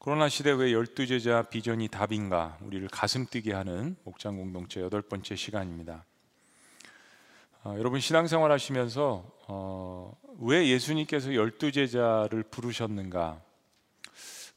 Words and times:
코로나 0.00 0.30
시대 0.30 0.50
왜 0.50 0.72
열두 0.72 1.06
제자 1.06 1.42
비전이 1.42 1.88
답인가 1.88 2.56
우리를 2.62 2.88
가슴 2.88 3.26
뛰게 3.26 3.52
하는 3.52 3.96
목장 4.04 4.38
공동체 4.38 4.80
여덟 4.80 5.02
번째 5.02 5.36
시간입니다. 5.36 6.06
어, 7.64 7.74
여러분 7.76 8.00
신앙생활 8.00 8.50
하시면서 8.50 9.30
어, 9.46 10.16
왜 10.38 10.68
예수님께서 10.68 11.34
열두 11.34 11.72
제자를 11.72 12.44
부르셨는가? 12.44 13.42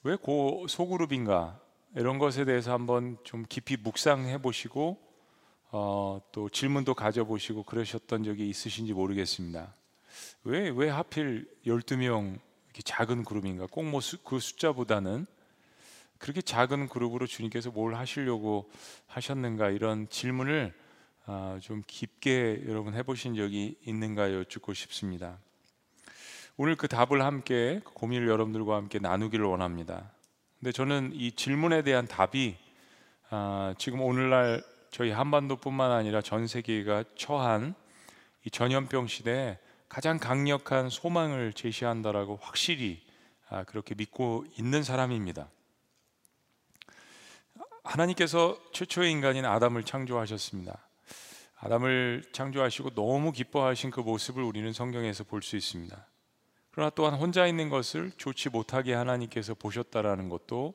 왜고 0.03 0.65
소그룹인가? 0.69 1.59
이런 1.97 2.19
것에 2.19 2.45
대해서 2.45 2.71
한번 2.71 3.17
좀 3.25 3.45
깊이 3.49 3.75
묵상해 3.75 4.41
보시고 4.41 4.97
어, 5.71 6.21
또 6.31 6.47
질문도 6.47 6.93
가져보시고 6.93 7.63
그러셨던 7.63 8.23
적이 8.23 8.47
있으신지 8.47 8.93
모르겠습니다. 8.93 9.75
왜, 10.45 10.69
왜 10.69 10.87
하필 10.87 11.49
12명 11.65 12.39
이렇게 12.67 12.81
작은 12.85 13.25
그룹인가? 13.25 13.67
꼭 13.67 13.83
뭐 13.83 13.99
그 14.23 14.39
숫자보다는 14.39 15.27
그렇게 16.23 16.41
작은 16.41 16.87
그룹으로 16.87 17.27
주님께서 17.27 17.69
뭘 17.69 17.95
하시려고 17.95 18.71
하셨는가? 19.07 19.71
이런 19.71 20.07
질문을 20.07 20.73
아, 21.25 21.59
좀 21.61 21.83
깊게 21.85 22.63
여러분 22.65 22.93
해보신 22.93 23.35
적이 23.35 23.77
있는가 23.85 24.33
여쭙고 24.33 24.73
싶습니다. 24.73 25.37
오늘 26.55 26.77
그 26.77 26.87
답을 26.87 27.21
함께 27.21 27.81
고민을 27.83 28.29
여러분들과 28.29 28.77
함께 28.77 28.99
나누기를 28.99 29.43
원합니다. 29.43 30.11
근데 30.61 30.71
저는 30.71 31.11
이 31.13 31.33
질문에 31.33 31.81
대한 31.81 32.07
답이 32.07 32.55
아, 33.29 33.75
지금 33.77 33.99
오늘날 33.99 34.63
저희 34.91 35.11
한반도뿐만 35.11 35.91
아니라 35.91 36.21
전 36.21 36.47
세계가 36.47 37.03
처한 37.17 37.75
이 38.45 38.49
전염병 38.49 39.07
시대에 39.07 39.57
가장 39.89 40.19
강력한 40.19 40.89
소망을 40.89 41.51
제시한다라고 41.51 42.39
확실히 42.41 43.01
아, 43.49 43.65
그렇게 43.65 43.93
믿고 43.93 44.45
있는 44.57 44.83
사람입니다. 44.83 45.49
하나님께서 47.83 48.57
최초의 48.71 49.11
인간인 49.11 49.45
아담을 49.45 49.83
창조하셨습니다. 49.83 50.77
아담을 51.57 52.23
창조하시고 52.31 52.91
너무 52.91 53.31
기뻐하신 53.31 53.91
그 53.91 53.99
모습을 53.99 54.43
우리는 54.43 54.71
성경에서 54.73 55.23
볼 55.23 55.41
수 55.41 55.55
있습니다. 55.55 56.07
그러나 56.71 56.89
또한 56.95 57.13
혼자 57.13 57.45
있는 57.45 57.69
것을 57.69 58.11
좋지 58.17 58.49
못하게 58.49 58.93
하나님께서 58.93 59.53
보셨다라는 59.53 60.27
것도 60.29 60.73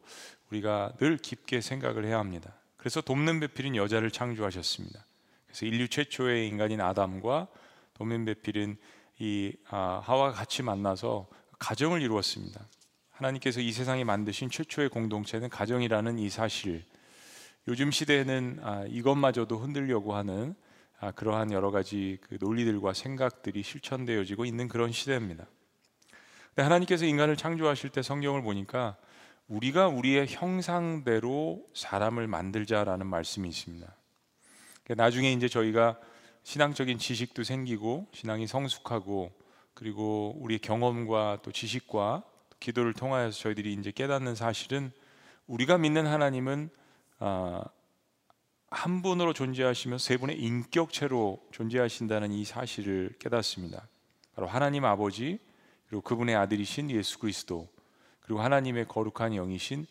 우리가 0.51 0.93
늘 0.99 1.17
깊게 1.17 1.61
생각을 1.61 2.05
해야 2.05 2.19
합니다. 2.19 2.55
그래서 2.77 3.01
돕는 3.01 3.41
배필인 3.41 3.75
여자를 3.75 4.11
창조하셨습니다. 4.11 5.05
그래서 5.47 5.67
인류 5.67 5.89
최초의 5.89 6.47
인간인 6.47 6.81
아담과 6.81 7.49
돕는 7.95 8.25
배필인 8.27 8.77
이 9.19 9.53
아, 9.69 10.01
하와가 10.05 10.33
같이 10.33 10.63
만나서 10.63 11.27
가정을 11.59 12.01
이루었습니다. 12.03 12.65
하나님께서 13.11 13.61
이 13.61 13.73
세상에 13.73 14.05
만드신 14.05 14.51
최초의 14.51 14.91
공동체는 14.91 15.49
가정이라는 15.49 16.19
이 16.19 16.31
사실. 16.31 16.85
요즘 17.69 17.91
시대에는 17.91 18.61
아, 18.63 18.85
이것마저도 18.89 19.59
흔들려고 19.59 20.15
하는 20.15 20.55
아, 21.01 21.11
그러한 21.11 21.53
여러 21.53 21.71
가지 21.71 22.17
그 22.23 22.39
논리들과 22.41 22.95
생각들이 22.95 23.63
실천되어지고 23.63 24.47
있는 24.47 24.69
그런 24.69 24.91
시대입니다. 24.91 25.47
하나님께서 26.57 27.05
인간을 27.05 27.37
창조하실 27.37 27.91
때 27.91 28.01
성경을 28.01 28.41
보니까 28.41 28.97
우리가 29.49 29.87
우리의 29.89 30.29
형상대로 30.31 31.63
사람을 31.75 32.27
만들자라는 32.27 33.07
말씀이 33.07 33.47
있습니다. 33.47 33.87
그러니까 34.85 35.05
나중에 35.05 35.31
이제 35.35 35.47
저희가 35.47 35.99
신앙적인 36.45 36.97
지식도 36.97 37.45
생기고 37.45 38.09
신앙이 38.13 38.47
성숙하고 38.47 39.31
그리고 39.75 40.35
우리의 40.41 40.61
경험과 40.61 41.41
또 41.43 41.53
지식과 41.53 42.23
기도를 42.61 42.95
통하여서 42.95 43.39
저희들이 43.39 43.75
이제 43.75 43.91
깨닫는 43.91 44.37
사실은 44.37 44.91
우리가 45.47 45.77
믿는 45.77 46.07
하나님은 46.07 46.71
아, 46.71 46.79
한 47.19 49.03
분으로 49.03 49.33
존재하시며 49.33 49.99
세 49.99 50.17
분의 50.17 50.41
인격체로 50.41 51.43
존재하신다는 51.53 52.33
이 52.33 52.45
사실을 52.45 53.15
깨닫습니다. 53.19 53.89
바로 54.35 54.47
하나님 54.47 54.85
아버지, 54.85 55.39
그리고 55.89 56.03
그분의 56.03 56.37
아들이신 56.37 56.91
예수 56.91 57.19
그리스도 57.19 57.69
그리고 58.21 58.41
하나님의 58.43 58.87
거룩한 58.89 59.33
영이신 59.33 59.87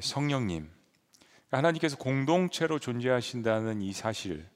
성령님. 0.00 0.70
그러니까 1.48 1.58
하나님께서 1.58 1.96
공동체로 1.96 2.78
존재하신다는 2.78 3.82
이 3.82 3.92
사실. 3.92 4.48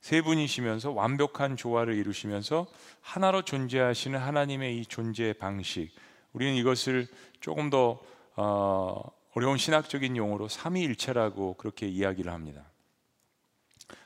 세 0.00 0.22
분이시면서 0.22 0.92
완벽한 0.92 1.56
조화를 1.56 1.94
이루시면서 1.94 2.66
하나로 3.00 3.42
존재하시는 3.42 4.18
하나님의 4.18 4.78
이 4.78 4.86
존재 4.86 5.32
방식. 5.32 5.90
우리는 6.32 6.54
이것을 6.54 7.08
조금 7.40 7.70
더 7.70 8.00
어, 8.36 9.02
어려운 9.38 9.56
신학적인 9.56 10.16
용어로 10.16 10.48
삼위일체라고 10.48 11.54
그렇게 11.54 11.86
이야기를 11.86 12.32
합니다. 12.32 12.64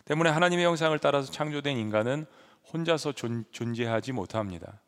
때문에 0.04 0.28
하나님의 0.28 0.66
형상을 0.66 0.98
따라서 0.98 1.32
창조된 1.32 1.78
인간은 1.78 2.26
혼자서 2.70 3.12
존, 3.12 3.46
존재하지 3.50 4.12
못합니다. 4.12 4.78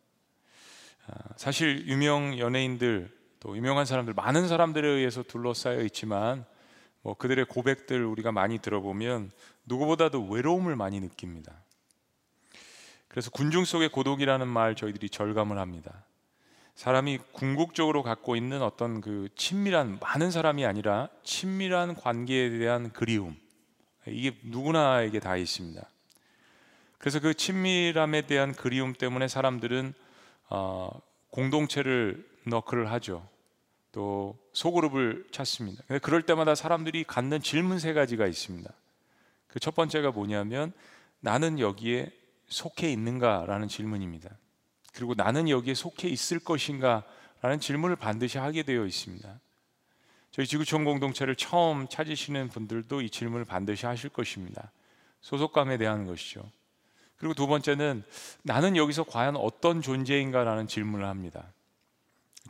아, 1.06 1.14
사실 1.36 1.86
유명 1.86 2.38
연예인들 2.38 3.10
또 3.40 3.56
유명한 3.56 3.86
사람들 3.86 4.12
많은 4.12 4.46
사람들에 4.46 4.86
의해서 4.86 5.22
둘러싸여 5.22 5.80
있지만 5.84 6.44
뭐 7.00 7.14
그들의 7.14 7.46
고백들 7.46 8.04
우리가 8.04 8.30
많이 8.30 8.58
들어보면 8.58 9.30
누구보다도 9.64 10.28
외로움을 10.28 10.76
많이 10.76 11.00
느낍니다. 11.00 11.54
그래서 13.08 13.30
군중 13.30 13.64
속의 13.64 13.88
고독이라는 13.88 14.46
말 14.46 14.74
저희들이 14.74 15.08
절감을 15.08 15.56
합니다. 15.56 16.04
사람이 16.74 17.18
궁극적으로 17.32 18.02
갖고 18.02 18.36
있는 18.36 18.62
어떤 18.62 19.00
그 19.00 19.28
친밀한 19.36 19.98
많은 20.00 20.30
사람이 20.30 20.66
아니라 20.66 21.08
친밀한 21.22 21.94
관계에 21.94 22.50
대한 22.50 22.92
그리움 22.92 23.36
이게 24.06 24.36
누구나에게 24.42 25.20
다 25.20 25.36
있습니다. 25.36 25.82
그래서 26.98 27.20
그 27.20 27.34
친밀함에 27.34 28.22
대한 28.22 28.52
그리움 28.52 28.92
때문에 28.92 29.28
사람들은 29.28 29.94
어, 30.50 30.90
공동체를 31.30 32.26
너클을 32.46 32.90
하죠. 32.92 33.26
또 33.92 34.36
소그룹을 34.52 35.28
찾습니다. 35.30 35.84
그럴 36.02 36.22
때마다 36.22 36.54
사람들이 36.54 37.04
갖는 37.04 37.40
질문 37.40 37.78
세 37.78 37.92
가지가 37.92 38.26
있습니다. 38.26 38.70
그 39.48 39.60
첫 39.60 39.76
번째가 39.76 40.10
뭐냐면 40.10 40.72
나는 41.20 41.60
여기에 41.60 42.10
속해 42.48 42.90
있는가라는 42.90 43.68
질문입니다. 43.68 44.30
그리고 44.94 45.14
나는 45.14 45.48
여기에 45.48 45.74
속해 45.74 46.08
있을 46.08 46.38
것인가 46.38 47.04
라는 47.42 47.60
질문을 47.60 47.96
반드시 47.96 48.38
하게 48.38 48.62
되어 48.62 48.86
있습니다. 48.86 49.40
저희 50.30 50.46
지구촌 50.46 50.84
공동체를 50.84 51.36
처음 51.36 51.86
찾으시는 51.88 52.48
분들도 52.48 53.02
이 53.02 53.10
질문을 53.10 53.44
반드시 53.44 53.86
하실 53.86 54.10
것입니다. 54.10 54.72
소속감에 55.20 55.76
대한 55.76 56.06
것이죠. 56.06 56.50
그리고 57.16 57.34
두 57.34 57.46
번째는 57.46 58.02
나는 58.42 58.76
여기서 58.76 59.04
과연 59.04 59.36
어떤 59.36 59.82
존재인가라는 59.82 60.68
질문을 60.68 61.06
합니다. 61.06 61.52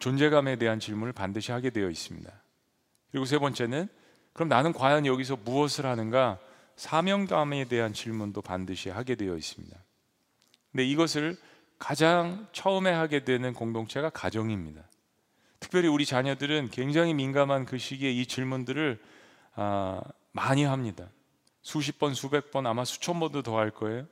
존재감에 0.00 0.56
대한 0.56 0.80
질문을 0.80 1.12
반드시 1.12 1.52
하게 1.52 1.70
되어 1.70 1.90
있습니다. 1.90 2.30
그리고 3.10 3.24
세 3.26 3.38
번째는 3.38 3.88
그럼 4.32 4.48
나는 4.48 4.72
과연 4.72 5.06
여기서 5.06 5.36
무엇을 5.36 5.86
하는가? 5.86 6.38
사명감에 6.76 7.66
대한 7.66 7.92
질문도 7.92 8.42
반드시 8.42 8.88
하게 8.88 9.14
되어 9.14 9.36
있습니다. 9.36 9.76
근데 10.72 10.84
이것을 10.84 11.36
가장 11.84 12.48
처음에 12.52 12.90
하게 12.90 13.24
되는 13.24 13.52
공동체가 13.52 14.08
가정입니다. 14.08 14.88
특별히 15.60 15.86
우리 15.86 16.06
자녀들은 16.06 16.70
굉장히 16.70 17.12
민감한 17.12 17.66
그 17.66 17.76
시기에 17.76 18.10
이 18.10 18.24
질문들을 18.24 18.98
아, 19.56 20.00
많이 20.32 20.64
합니다. 20.64 21.10
수십 21.60 21.98
번, 21.98 22.14
수백 22.14 22.50
번, 22.50 22.66
아마 22.66 22.86
수천 22.86 23.20
번도 23.20 23.42
더 23.42 23.58
할 23.58 23.70
거예요. 23.70 24.06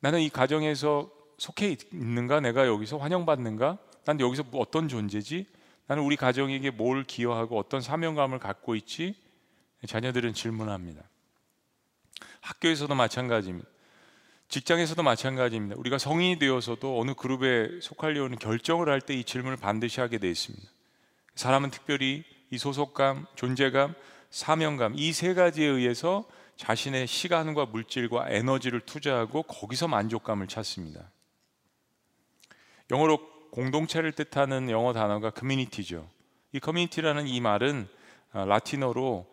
나는 0.00 0.22
이 0.22 0.30
가정에서 0.30 1.10
속해 1.36 1.76
있는가? 1.92 2.40
내가 2.40 2.66
여기서 2.66 2.96
환영받는가? 2.96 3.76
난 4.06 4.18
여기서 4.18 4.44
뭐 4.44 4.62
어떤 4.62 4.88
존재지? 4.88 5.44
나는 5.86 6.02
우리 6.02 6.16
가정에게 6.16 6.70
뭘 6.70 7.04
기여하고 7.04 7.58
어떤 7.58 7.82
사명감을 7.82 8.38
갖고 8.38 8.74
있지? 8.74 9.14
자녀들은 9.86 10.32
질문합니다. 10.32 11.02
학교에서도 12.40 12.94
마찬가지입니다. 12.94 13.68
직장에서도 14.48 15.02
마찬가지입니다. 15.02 15.76
우리가 15.78 15.98
성인이 15.98 16.38
되어서도 16.38 17.00
어느 17.00 17.14
그룹에 17.14 17.80
속하려는 17.80 18.38
결정을 18.38 18.88
할 18.88 19.00
때 19.00 19.14
이 19.18 19.24
질문을 19.24 19.56
반드시 19.56 20.00
하게 20.00 20.18
되어 20.18 20.30
있습니다. 20.30 20.64
사람은 21.34 21.70
특별히 21.70 22.24
이 22.50 22.58
소속감, 22.58 23.26
존재감, 23.34 23.94
사명감 24.30 24.94
이 24.96 25.12
세 25.12 25.34
가지에 25.34 25.66
의해서 25.66 26.24
자신의 26.56 27.06
시간과 27.06 27.66
물질과 27.66 28.26
에너지를 28.30 28.80
투자하고 28.80 29.42
거기서 29.42 29.88
만족감을 29.88 30.46
찾습니다. 30.46 31.10
영어로 32.90 33.18
공동체를 33.50 34.12
뜻하는 34.12 34.70
영어 34.70 34.92
단어가 34.92 35.30
community죠. 35.30 36.08
이 36.52 36.60
community라는 36.60 37.26
이 37.26 37.40
말은 37.40 37.88
어, 38.32 38.44
라틴어로 38.44 39.26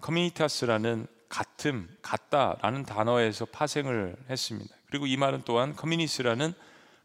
communitas라는 0.00 1.06
어, 1.08 1.19
같음, 1.30 1.88
같다라는 2.02 2.84
단어에서 2.84 3.46
파생을 3.46 4.16
했습니다. 4.28 4.74
그리고 4.90 5.06
이 5.06 5.16
말은 5.16 5.42
또한 5.46 5.74
communis라는 5.74 6.52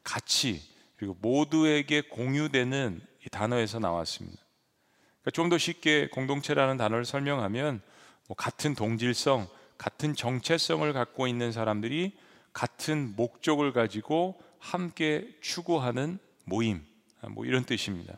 가치 0.04 0.62
그리고 0.98 1.16
모두에게 1.22 2.02
공유되는 2.02 3.02
이 3.26 3.30
단어에서 3.30 3.80
나왔습니다. 3.80 4.42
그러니까 5.22 5.32
좀 5.32 5.50
더 5.50 5.58
쉽게 5.58 6.08
공동체라는 6.10 6.78
단어를 6.78 7.06
설명하면 7.06 7.82
뭐 8.28 8.36
같은 8.36 8.74
동질성, 8.74 9.48
같은 9.78 10.16
정체성을 10.16 10.92
갖고 10.92 11.28
있는 11.28 11.52
사람들이 11.52 12.18
같은 12.52 13.14
목적을 13.16 13.74
가지고 13.74 14.42
함께 14.60 15.30
추구하는 15.42 16.18
모임, 16.46 16.84
아, 17.22 17.30
뭐 17.30 17.46
이런 17.46 17.64
뜻입니다. 17.64 18.18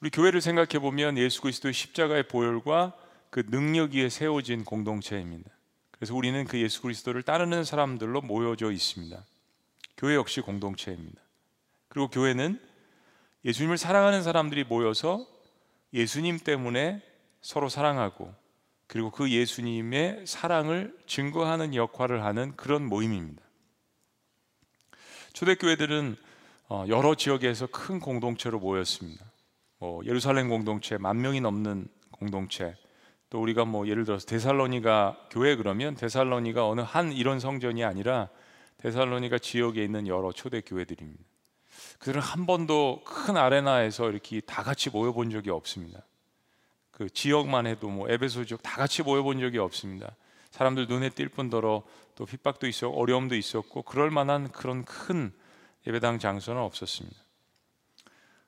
우리 0.00 0.08
교회를 0.08 0.40
생각해 0.40 0.78
보면 0.78 1.18
예수 1.18 1.42
그리스도의 1.42 1.74
십자가의 1.74 2.28
보혈과 2.28 2.94
그 3.30 3.46
능력 3.46 3.92
위에 3.92 4.08
세워진 4.08 4.64
공동체입니다. 4.64 5.50
그래서 5.92 6.14
우리는 6.14 6.44
그 6.44 6.60
예수 6.60 6.82
그리스도를 6.82 7.22
따르는 7.22 7.64
사람들로 7.64 8.22
모여져 8.22 8.72
있습니다. 8.72 9.24
교회 9.96 10.14
역시 10.14 10.40
공동체입니다. 10.40 11.20
그리고 11.88 12.08
교회는 12.08 12.60
예수님을 13.44 13.78
사랑하는 13.78 14.22
사람들이 14.22 14.64
모여서 14.64 15.26
예수님 15.92 16.38
때문에 16.38 17.02
서로 17.40 17.68
사랑하고 17.68 18.34
그리고 18.86 19.10
그 19.10 19.30
예수님의 19.30 20.26
사랑을 20.26 20.96
증거하는 21.06 21.74
역할을 21.74 22.24
하는 22.24 22.56
그런 22.56 22.86
모임입니다. 22.86 23.42
초대교회들은 25.32 26.16
어, 26.68 26.84
여러 26.88 27.14
지역에서 27.14 27.66
큰 27.68 28.00
공동체로 28.00 28.58
모였습니다. 28.58 29.24
뭐 29.78 30.04
예루살렘 30.04 30.48
공동체, 30.48 30.98
만 30.98 31.20
명이 31.20 31.40
넘는 31.40 31.88
공동체, 32.10 32.76
또 33.30 33.40
우리가 33.40 33.64
뭐 33.64 33.86
예를 33.86 34.04
들어서 34.04 34.26
데살로니가 34.26 35.28
교회 35.30 35.54
그러면 35.54 35.94
데살로니가 35.94 36.66
어느 36.68 36.80
한 36.80 37.12
이런 37.12 37.38
성전이 37.38 37.84
아니라 37.84 38.28
데살로니가 38.78 39.38
지역에 39.38 39.82
있는 39.84 40.08
여러 40.08 40.32
초대 40.32 40.60
교회들입니다. 40.60 41.22
그들은 42.00 42.20
한 42.20 42.46
번도 42.46 43.02
큰 43.04 43.36
아레나에서 43.36 44.10
이렇게 44.10 44.40
다 44.40 44.62
같이 44.64 44.90
모여 44.90 45.12
본 45.12 45.30
적이 45.30 45.50
없습니다. 45.50 46.02
그 46.90 47.08
지역만 47.08 47.66
해도 47.66 47.88
뭐 47.88 48.10
에베소 48.10 48.44
지역 48.44 48.62
다 48.62 48.76
같이 48.76 49.02
모여 49.02 49.22
본 49.22 49.38
적이 49.38 49.58
없습니다. 49.58 50.14
사람들 50.50 50.88
눈에 50.88 51.10
띌 51.10 51.32
뿐더러 51.32 51.84
또 52.16 52.26
핍박도 52.26 52.66
있었고 52.66 53.00
어려움도 53.00 53.36
있었고 53.36 53.82
그럴 53.82 54.10
만한 54.10 54.50
그런 54.50 54.84
큰 54.84 55.32
예배당 55.86 56.18
장소는 56.18 56.60
없었습니다. 56.60 57.16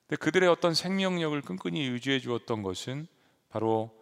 근데 0.08 0.16
그들의 0.16 0.48
어떤 0.48 0.74
생명력을 0.74 1.40
끈끈이 1.40 1.86
유지해 1.86 2.18
주었던 2.18 2.62
것은 2.62 3.06
바로 3.48 3.90
어, 3.94 4.01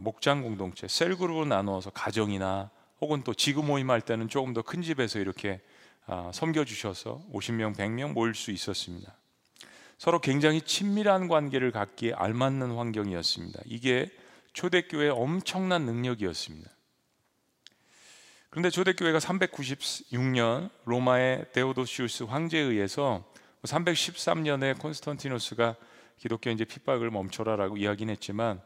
목장 0.00 0.42
공동체, 0.42 0.86
셀그룹으로 0.88 1.46
나누어서 1.46 1.90
가정이나 1.90 2.70
혹은 3.00 3.22
또 3.22 3.32
지구 3.32 3.62
모임할 3.62 4.02
때는 4.02 4.28
조금 4.28 4.52
더 4.52 4.62
큰 4.62 4.82
집에서 4.82 5.18
이렇게 5.18 5.60
아, 6.06 6.30
섬겨 6.34 6.64
주셔서 6.64 7.22
50명, 7.32 7.76
100명 7.76 8.12
모일 8.12 8.34
수 8.34 8.50
있었습니다. 8.50 9.14
서로 9.96 10.18
굉장히 10.18 10.60
친밀한 10.62 11.28
관계를 11.28 11.70
갖기에 11.70 12.14
알맞는 12.14 12.74
환경이었습니다. 12.74 13.60
이게 13.66 14.10
초대교회의 14.52 15.10
엄청난 15.10 15.84
능력이었습니다. 15.84 16.70
그런데 18.50 18.70
초대교회가 18.70 19.18
396년 19.18 20.70
로마의 20.84 21.46
데오도시우스 21.52 22.24
황제에 22.24 22.60
의해서 22.60 23.24
313년에 23.62 24.78
콘스탄티노스가 24.78 25.76
기독교 26.18 26.50
이제 26.50 26.64
핍박을 26.64 27.10
멈춰라라고 27.10 27.76
이야기는 27.76 28.10
했지만 28.12 28.60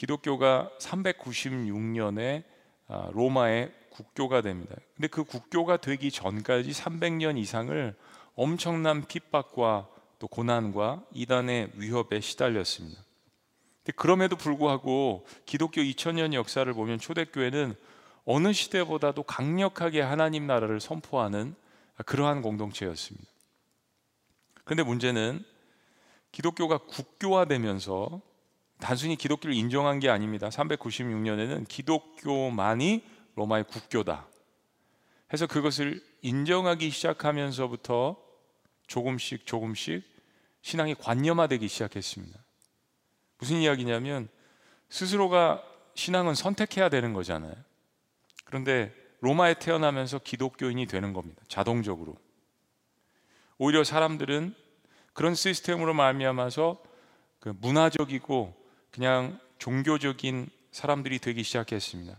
기독교가 0.00 0.70
396년에 0.78 2.42
아, 2.88 3.10
로마의 3.12 3.70
국교가 3.90 4.40
됩니다. 4.40 4.74
근데 4.96 5.08
그 5.08 5.24
국교가 5.24 5.76
되기 5.76 6.10
전까지 6.10 6.70
300년 6.70 7.36
이상을 7.36 7.94
엄청난 8.34 9.06
핍박과 9.06 9.88
또 10.18 10.26
고난과 10.26 11.04
이단의 11.12 11.72
위협에 11.74 12.20
시달렸습니다. 12.22 12.98
근데 13.84 13.92
그럼에도 13.94 14.36
불구하고 14.36 15.26
기독교 15.44 15.82
2000년 15.82 16.32
역사를 16.32 16.72
보면 16.72 16.98
초대교회는 16.98 17.74
어느 18.24 18.54
시대보다도 18.54 19.24
강력하게 19.24 20.00
하나님 20.00 20.46
나라를 20.46 20.80
선포하는 20.80 21.54
그러한 22.06 22.40
공동체였습니다. 22.40 23.28
그런데 24.64 24.82
문제는 24.82 25.44
기독교가 26.32 26.78
국교화되면서 26.78 28.29
단순히 28.80 29.16
기독교를 29.16 29.54
인정한 29.54 30.00
게 30.00 30.08
아닙니다. 30.08 30.48
396년에는 30.48 31.66
기독교만이 31.68 33.04
로마의 33.36 33.64
국교다. 33.64 34.26
해서 35.32 35.46
그것을 35.46 36.02
인정하기 36.22 36.90
시작하면서부터 36.90 38.16
조금씩 38.86 39.46
조금씩 39.46 40.02
신앙이 40.62 40.94
관념화되기 40.94 41.68
시작했습니다. 41.68 42.38
무슨 43.38 43.56
이야기냐면 43.58 44.28
스스로가 44.88 45.62
신앙은 45.94 46.34
선택해야 46.34 46.88
되는 46.88 47.12
거잖아요. 47.12 47.54
그런데 48.44 48.92
로마에 49.20 49.54
태어나면서 49.54 50.18
기독교인이 50.18 50.86
되는 50.86 51.12
겁니다. 51.12 51.42
자동적으로. 51.48 52.16
오히려 53.58 53.84
사람들은 53.84 54.54
그런 55.12 55.34
시스템으로 55.34 55.94
말미암아서 55.94 56.82
그 57.38 57.54
문화적이고 57.60 58.59
그냥 58.90 59.38
종교적인 59.58 60.48
사람들이 60.72 61.18
되기 61.18 61.42
시작했습니다. 61.42 62.16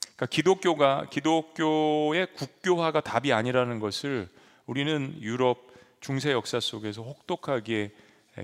그러니까 0.00 0.26
기독교가 0.26 1.08
기독교의 1.10 2.32
국교화가 2.34 3.00
답이 3.00 3.32
아니라는 3.32 3.80
것을 3.80 4.28
우리는 4.66 5.16
유럽 5.20 5.74
중세 6.00 6.32
역사 6.32 6.60
속에서 6.60 7.02
혹독하게 7.02 7.92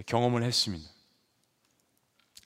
경험을 0.06 0.42
했습니다. 0.42 0.88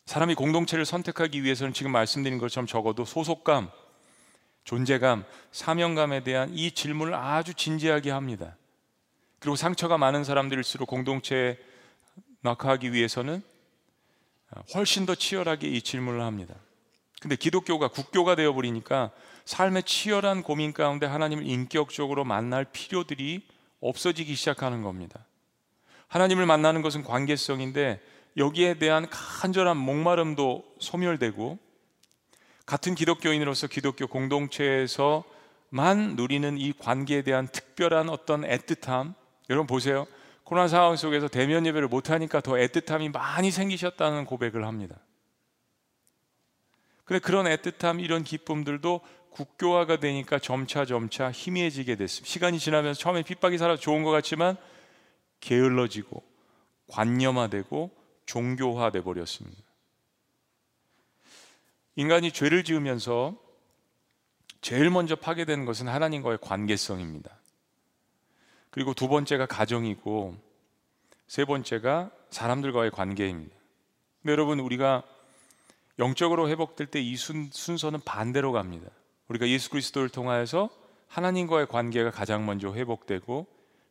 사람이 0.07 0.35
공동체를 0.35 0.85
선택하기 0.85 1.43
위해서는 1.43 1.73
지금 1.73 1.91
말씀드린 1.91 2.39
것처럼 2.39 2.67
적어도 2.67 3.05
소속감, 3.05 3.71
존재감, 4.63 5.25
사명감에 5.53 6.23
대한 6.23 6.53
이 6.55 6.71
질문을 6.71 7.15
아주 7.15 7.55
진지하게 7.55 8.11
합니다. 8.11 8.57
그리고 9.41 9.57
상처가 9.57 9.99
많은 9.99 10.25
사람들일수록 10.25 10.89
공동체에 10.89 11.59
낙하하기 12.43 12.93
위해서는 12.93 13.43
훨씬 14.75 15.07
더 15.07 15.15
치열하게 15.15 15.69
이 15.69 15.83
질문을 15.83 16.21
합니다. 16.23 16.55
근데 17.21 17.37
기독교가 17.37 17.89
국교가 17.89 18.35
되어 18.35 18.53
버리니까 18.53 19.11
삶의 19.45 19.85
치열한 19.85 20.43
고민 20.43 20.73
가운데 20.73 21.07
하나님을 21.07 21.47
인격적으로 21.47 22.25
만날 22.25 22.65
필요들이 22.65 23.47
없어지기 23.81 24.35
시작하는 24.35 24.83
겁니다. 24.83 25.25
하나님을 26.09 26.47
만나는 26.47 26.83
것은 26.83 27.03
관계성인데 27.05 28.01
여기에 28.37 28.79
대한 28.79 29.09
간절한 29.09 29.77
목마름도 29.77 30.65
소멸되고 30.79 31.59
같은 32.67 32.95
기독교인으로서 32.95 33.69
기독교 33.69 34.07
공동체에서만 34.07 35.25
누리는 36.17 36.59
이 36.59 36.73
관계에 36.73 37.23
대한 37.23 37.49
특별한 37.49 38.09
어떤 38.09 38.43
애틋함 38.43 39.15
여러분 39.49 39.67
보세요. 39.67 40.07
코로나 40.47 40.69
상황 40.69 40.95
속에서 40.95 41.27
대면 41.27 41.67
예배를 41.67 41.89
못하니까 41.89 42.41
더 42.41 42.53
애틋함이 42.53 43.13
많이 43.13 43.51
생기셨다는 43.51 44.27
고백을 44.27 44.65
합니다. 44.65 44.97
근데 47.05 47.19
그런 47.19 47.47
애틋함, 47.47 48.01
이런 48.01 48.23
기쁨들도 48.23 49.01
국교화가 49.31 49.99
되니까 49.99 50.39
점차 50.39 50.85
점차 50.85 51.33
희미해지게 51.33 51.97
됐습니다. 51.97 52.31
시간이 52.31 52.61
지나면서 52.61 53.01
처음에 53.01 53.25
핍박이 53.25 53.59
살아 53.59 53.77
좋은 53.77 54.05
것 54.05 54.13
같지만 54.13 54.57
게을러지고 55.41 56.23
관념화되고 56.87 57.91
종교화돼 58.27 59.03
버렸습니다. 59.03 59.65
인간이 61.97 62.31
죄를 62.31 62.63
지으면서 62.63 63.37
제일 64.61 64.91
먼저 64.91 65.17
파괴되는 65.17 65.65
것은 65.65 65.89
하나님과의 65.89 66.39
관계성입니다. 66.41 67.37
그리고 68.77 68.93
두 68.93 69.09
번째가 69.09 69.47
가정이고 69.47 70.37
세 71.29 71.47
번째가 71.47 72.11
사람들과의 72.29 72.91
관계입니다. 72.91 73.57
근데 74.21 74.33
여러분 74.33 74.61
우리가 74.61 75.03
영적으로 75.99 76.51
회복될 76.51 76.89
때 76.89 77.01
이 77.01 77.17
순서는 77.17 78.01
반대로 78.05 78.53
갑니다. 78.53 78.91
우리가 79.29 79.49
예수 79.49 79.71
그리스도를 79.71 80.11
통하여서 80.11 80.69
하나님과의 81.09 81.69
관계가 81.69 82.11
가장 82.11 82.45
먼저 82.45 82.75
회복되고 82.75 83.47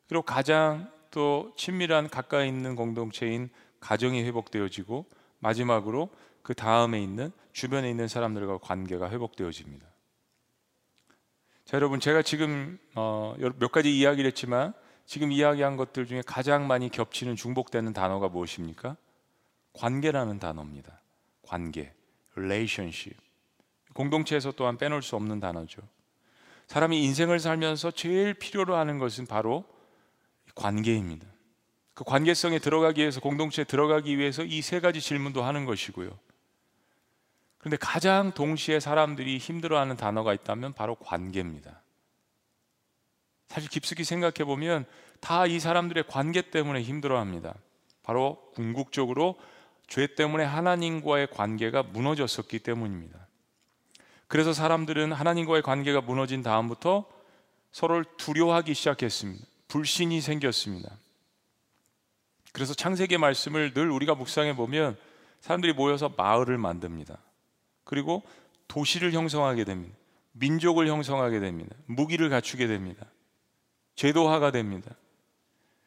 그리고 0.07 0.21
가장 0.21 0.91
또 1.09 1.51
친밀한 1.57 2.07
가까이 2.07 2.47
있는 2.47 2.75
공동체인 2.75 3.49
가정이 3.79 4.21
회복되어지고 4.21 5.07
마지막으로 5.39 6.11
그 6.43 6.53
다음에 6.53 7.01
있는 7.01 7.31
주변에 7.53 7.89
있는 7.89 8.07
사람들과 8.07 8.59
관계가 8.59 9.09
회복되어집니다. 9.09 9.87
자, 11.65 11.77
여러분 11.77 12.00
제가 12.00 12.22
지금 12.22 12.77
어, 12.93 13.36
몇 13.57 13.72
가지 13.72 13.98
이야기를 13.98 14.27
했지만 14.27 14.74
지금 15.07 15.31
이야기한 15.31 15.77
것들 15.77 16.05
중에 16.05 16.22
가장 16.25 16.67
많이 16.67 16.89
겹치는 16.89 17.36
중복되는 17.36 17.91
단어가 17.91 18.29
무엇입니까? 18.29 18.95
관계라는 19.74 20.39
단어입니다. 20.39 21.01
관계, 21.41 21.91
relationship. 22.36 23.17
공동체에서 23.93 24.51
또한 24.51 24.77
빼놓을 24.77 25.01
수 25.01 25.15
없는 25.15 25.39
단어죠. 25.39 25.81
사람이 26.67 27.03
인생을 27.03 27.39
살면서 27.39 27.91
제일 27.91 28.36
필요로 28.36 28.75
하는 28.75 29.00
것은 29.00 29.25
바로 29.25 29.65
관계입니다. 30.53 31.25
그 31.95 32.03
관계성에 32.03 32.60
들어가기 32.60 33.01
위해서 33.01 33.22
공동체에 33.22 33.65
들어가기 33.65 34.17
위해서 34.19 34.43
이 34.43 34.62
세 34.62 34.79
가지 34.79 35.01
질문도 35.01 35.43
하는 35.43 35.65
것이고요. 35.65 36.15
그런데 37.65 37.77
가장 37.77 38.31
동시에 38.31 38.79
사람들이 38.79 39.39
힘들어하는 39.39 39.98
단어가 39.98 40.36
있다면 40.36 40.74
바로 40.74 40.93
관계입니다. 40.93 41.81
사실 43.48 43.72
깊숙이 43.72 44.03
생각해 44.03 44.45
보면 44.45 44.86
다 45.19 45.48
이 45.48 45.60
사람들의 45.60 46.03
관계 46.07 46.43
때문에 46.43 46.84
힘들어합니다. 46.84 47.55
바로 48.03 48.51
궁극적으로 48.53 49.39
죄 49.88 50.05
때문에 50.05 50.43
하나님과의 50.43 51.31
관계가 51.31 51.81
무너졌었기 51.81 52.60
때문입니다. 52.60 53.27
그래서 54.27 54.53
사람들은 54.53 55.12
하나님과의 55.12 55.63
관계가 55.63 56.01
무너진 56.01 56.43
다음부터 56.43 57.05
서로를 57.72 58.05
두려워하기 58.17 58.75
시작했습니다. 58.75 59.43
불신이 59.69 60.22
생겼습니다. 60.22 60.91
그래서 62.53 62.75
창세기 62.75 63.17
말씀을 63.17 63.74
늘 63.74 63.89
우리가 63.89 64.13
묵상해 64.13 64.55
보면 64.55 65.00
사람들이 65.41 65.74
모여서 65.74 66.13
마을을 66.15 66.60
만듭니다. 66.60 67.25
그리고 67.85 68.23
도시를 68.67 69.13
형성하게 69.13 69.63
됩니다. 69.63 69.95
민족을 70.33 70.87
형성하게 70.87 71.39
됩니다. 71.39 71.73
무기를 71.85 72.29
갖추게 72.29 72.67
됩니다. 72.67 73.05
제도화가 73.95 74.51
됩니다. 74.51 74.91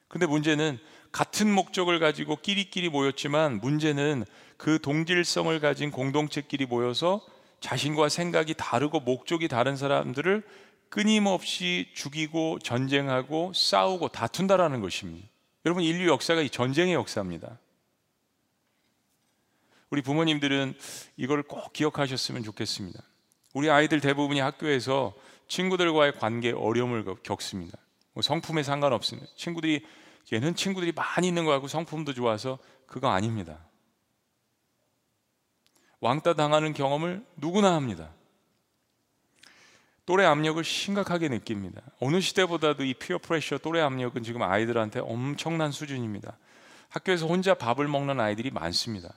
근데 0.08 0.24
문제는 0.24 0.78
같은 1.12 1.52
목적을 1.52 1.98
가지고 1.98 2.36
끼리끼리 2.36 2.88
모였지만 2.88 3.60
문제는 3.60 4.24
그 4.56 4.78
동질성을 4.80 5.58
가진 5.60 5.90
공동체끼리 5.90 6.64
모여서 6.64 7.20
자신과 7.60 8.08
생각이 8.08 8.54
다르고 8.54 9.00
목적이 9.00 9.48
다른 9.48 9.76
사람들을 9.76 10.42
끊임없이 10.88 11.90
죽이고 11.94 12.60
전쟁하고 12.60 13.52
싸우고 13.54 14.08
다툰다라는 14.08 14.80
것입니다. 14.80 15.28
여러분 15.66 15.82
인류 15.82 16.10
역사가 16.10 16.40
이 16.40 16.48
전쟁의 16.48 16.94
역사입니다. 16.94 17.58
우리 19.90 20.02
부모님들은 20.02 20.74
이걸 21.16 21.42
꼭 21.42 21.72
기억하셨으면 21.72 22.42
좋겠습니다. 22.42 23.02
우리 23.54 23.70
아이들 23.70 24.00
대부분이 24.00 24.40
학교에서 24.40 25.14
친구들과의 25.48 26.12
관계 26.18 26.52
어려움을 26.52 27.04
겪습니다. 27.22 27.78
뭐 28.12 28.22
성품에 28.22 28.62
상관없습니다. 28.62 29.28
친구들이 29.36 29.84
얘는 30.32 30.54
친구들이 30.54 30.92
많이 30.92 31.28
있는 31.28 31.44
거 31.44 31.50
같고 31.52 31.68
성품도 31.68 32.12
좋아서 32.12 32.58
그거 32.86 33.08
아닙니다. 33.08 33.58
왕따 36.00 36.34
당하는 36.34 36.74
경험을 36.74 37.24
누구나 37.36 37.74
합니다. 37.74 38.10
또래 40.04 40.24
압력을 40.24 40.62
심각하게 40.62 41.28
느낍니다. 41.28 41.82
어느 42.00 42.20
시대보다도 42.20 42.84
이 42.84 42.94
피어 42.94 43.18
프레셔 43.18 43.58
또래 43.58 43.80
압력은 43.80 44.22
지금 44.22 44.42
아이들한테 44.42 45.00
엄청난 45.00 45.70
수준입니다. 45.70 46.38
학교에서 46.88 47.26
혼자 47.26 47.54
밥을 47.54 47.88
먹는 47.88 48.18
아이들이 48.18 48.50
많습니다. 48.50 49.12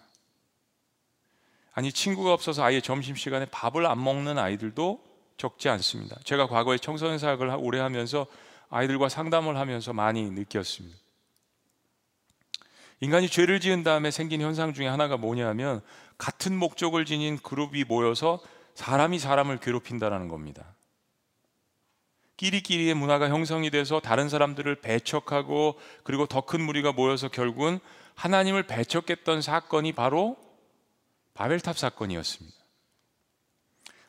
아니 1.73 1.91
친구가 1.91 2.33
없어서 2.33 2.63
아예 2.63 2.81
점심 2.81 3.15
시간에 3.15 3.45
밥을 3.45 3.85
안 3.85 4.03
먹는 4.03 4.37
아이들도 4.37 5.01
적지 5.37 5.69
않습니다. 5.69 6.17
제가 6.23 6.47
과거에 6.47 6.77
청소년 6.77 7.17
사역을 7.17 7.55
오래 7.59 7.79
하면서 7.79 8.27
아이들과 8.69 9.09
상담을 9.09 9.57
하면서 9.57 9.93
많이 9.93 10.29
느꼈습니다. 10.29 10.97
인간이 12.99 13.29
죄를 13.29 13.59
지은 13.59 13.83
다음에 13.83 14.11
생긴 14.11 14.41
현상 14.41 14.73
중에 14.73 14.87
하나가 14.87 15.17
뭐냐면 15.17 15.81
같은 16.17 16.55
목적을 16.55 17.05
지닌 17.05 17.39
그룹이 17.39 17.85
모여서 17.85 18.39
사람이 18.75 19.17
사람을 19.17 19.57
괴롭힌다라는 19.57 20.27
겁니다. 20.27 20.75
끼리끼리의 22.37 22.93
문화가 22.93 23.29
형성이 23.29 23.69
돼서 23.71 23.99
다른 23.99 24.29
사람들을 24.29 24.75
배척하고 24.81 25.79
그리고 26.03 26.25
더 26.25 26.41
큰 26.41 26.61
무리가 26.61 26.91
모여서 26.91 27.27
결국은 27.27 27.79
하나님을 28.15 28.63
배척했던 28.63 29.41
사건이 29.41 29.93
바로 29.93 30.37
바벨탑 31.33 31.77
사건이었습니다. 31.77 32.57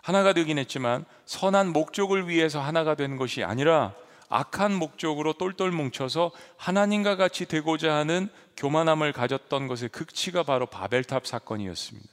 하나가 0.02 0.32
되긴 0.32 0.58
했지만 0.58 1.04
선한 1.26 1.72
목적을 1.72 2.28
위해서 2.28 2.60
하나가 2.60 2.94
된 2.94 3.16
것이 3.16 3.44
아니라 3.44 3.94
악한 4.28 4.74
목적으로 4.74 5.34
똘똘 5.34 5.70
뭉쳐서 5.70 6.32
하나님과 6.56 7.16
같이 7.16 7.46
되고자 7.46 7.94
하는 7.94 8.28
교만함을 8.56 9.12
가졌던 9.12 9.68
것의 9.68 9.90
극치가 9.90 10.42
바로 10.42 10.66
바벨탑 10.66 11.26
사건이었습니다. 11.26 12.08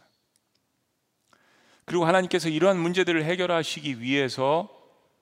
그리고 1.86 2.06
하나님께서 2.06 2.50
이러한 2.50 2.78
문제들을 2.78 3.24
해결하시기 3.24 4.02
위해서 4.02 4.70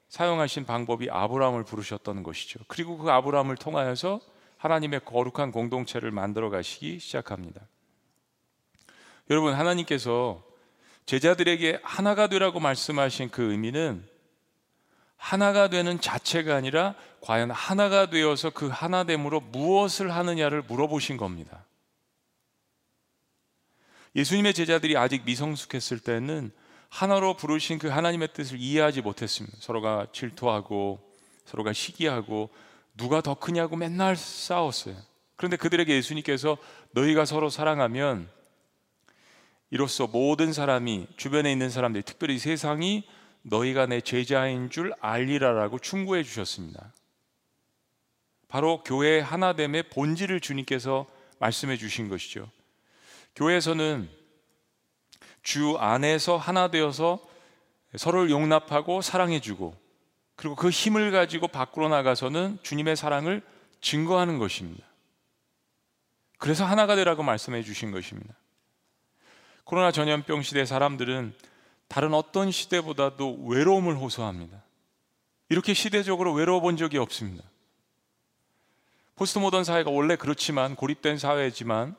사용하신 0.09 0.65
방법이 0.65 1.09
아브라함을 1.09 1.63
부르셨던 1.63 2.23
것이죠. 2.23 2.59
그리고 2.67 2.97
그 2.97 3.09
아브라함을 3.11 3.55
통하여서 3.55 4.19
하나님의 4.57 5.01
거룩한 5.05 5.51
공동체를 5.51 6.11
만들어 6.11 6.49
가시기 6.49 6.99
시작합니다. 6.99 7.61
여러분, 9.29 9.53
하나님께서 9.53 10.43
제자들에게 11.05 11.79
하나가 11.83 12.27
되라고 12.27 12.59
말씀하신 12.59 13.29
그 13.29 13.51
의미는 13.51 14.05
하나가 15.15 15.69
되는 15.69 15.99
자체가 15.99 16.55
아니라 16.55 16.95
과연 17.21 17.51
하나가 17.51 18.09
되어서 18.09 18.49
그 18.51 18.67
하나됨으로 18.67 19.39
무엇을 19.41 20.13
하느냐를 20.13 20.61
물어보신 20.61 21.17
겁니다. 21.17 21.65
예수님의 24.15 24.53
제자들이 24.53 24.97
아직 24.97 25.25
미성숙했을 25.25 25.99
때는 25.99 26.51
하나로 26.89 27.35
부르신 27.35 27.79
그 27.79 27.87
하나님의 27.87 28.29
뜻을 28.33 28.59
이해하지 28.59 29.01
못했습니다. 29.01 29.57
서로가 29.59 30.07
질투하고 30.11 30.99
서로가 31.45 31.73
시기하고 31.73 32.49
누가 32.95 33.21
더 33.21 33.35
크냐고 33.35 33.75
맨날 33.75 34.15
싸웠어요. 34.15 34.95
그런데 35.35 35.57
그들에게 35.57 35.93
예수님께서 35.95 36.57
너희가 36.91 37.25
서로 37.25 37.49
사랑하면 37.49 38.29
이로써 39.69 40.07
모든 40.07 40.53
사람이 40.53 41.07
주변에 41.17 41.51
있는 41.51 41.69
사람들이 41.69 42.03
특별히 42.03 42.39
세상이 42.39 43.03
너희가 43.41 43.85
내 43.85 44.01
제자인 44.01 44.69
줄 44.69 44.93
알리라라고 44.99 45.79
충고해 45.79 46.23
주셨습니다. 46.23 46.93
바로 48.47 48.81
교회 48.83 49.19
하나됨의 49.19 49.89
본질을 49.89 50.39
주님께서 50.39 51.05
말씀해 51.39 51.77
주신 51.77 52.07
것이죠. 52.09 52.49
교회에서는 53.35 54.09
주 55.43 55.77
안에서 55.77 56.37
하나 56.37 56.69
되어서 56.69 57.19
서로를 57.95 58.29
용납하고 58.29 59.01
사랑해 59.01 59.39
주고 59.39 59.75
그리고 60.35 60.55
그 60.55 60.69
힘을 60.69 61.11
가지고 61.11 61.47
밖으로 61.47 61.89
나가서는 61.89 62.59
주님의 62.63 62.95
사랑을 62.95 63.41
증거하는 63.81 64.37
것입니다. 64.39 64.85
그래서 66.37 66.65
하나가 66.65 66.95
되라고 66.95 67.23
말씀해 67.23 67.63
주신 67.63 67.91
것입니다. 67.91 68.33
코로나 69.67 69.91
전염병 69.91 70.43
시대 70.43 70.63
사람들은 70.63 71.33
다른 71.89 72.13
어떤 72.13 72.51
시대보다도 72.51 73.47
외로움을 73.47 73.97
호소합니다. 73.97 74.63
이렇게 75.49 75.73
시대적으로 75.73 76.31
외로워 76.31 76.61
본 76.61 76.77
적이 76.77 76.99
없습니다. 76.99 77.43
포스트 79.17 79.39
모던 79.39 79.65
사회가 79.65 79.91
원래 79.91 80.15
그렇지만 80.15 80.75
고립된 80.75 81.17
사회지만 81.17 81.97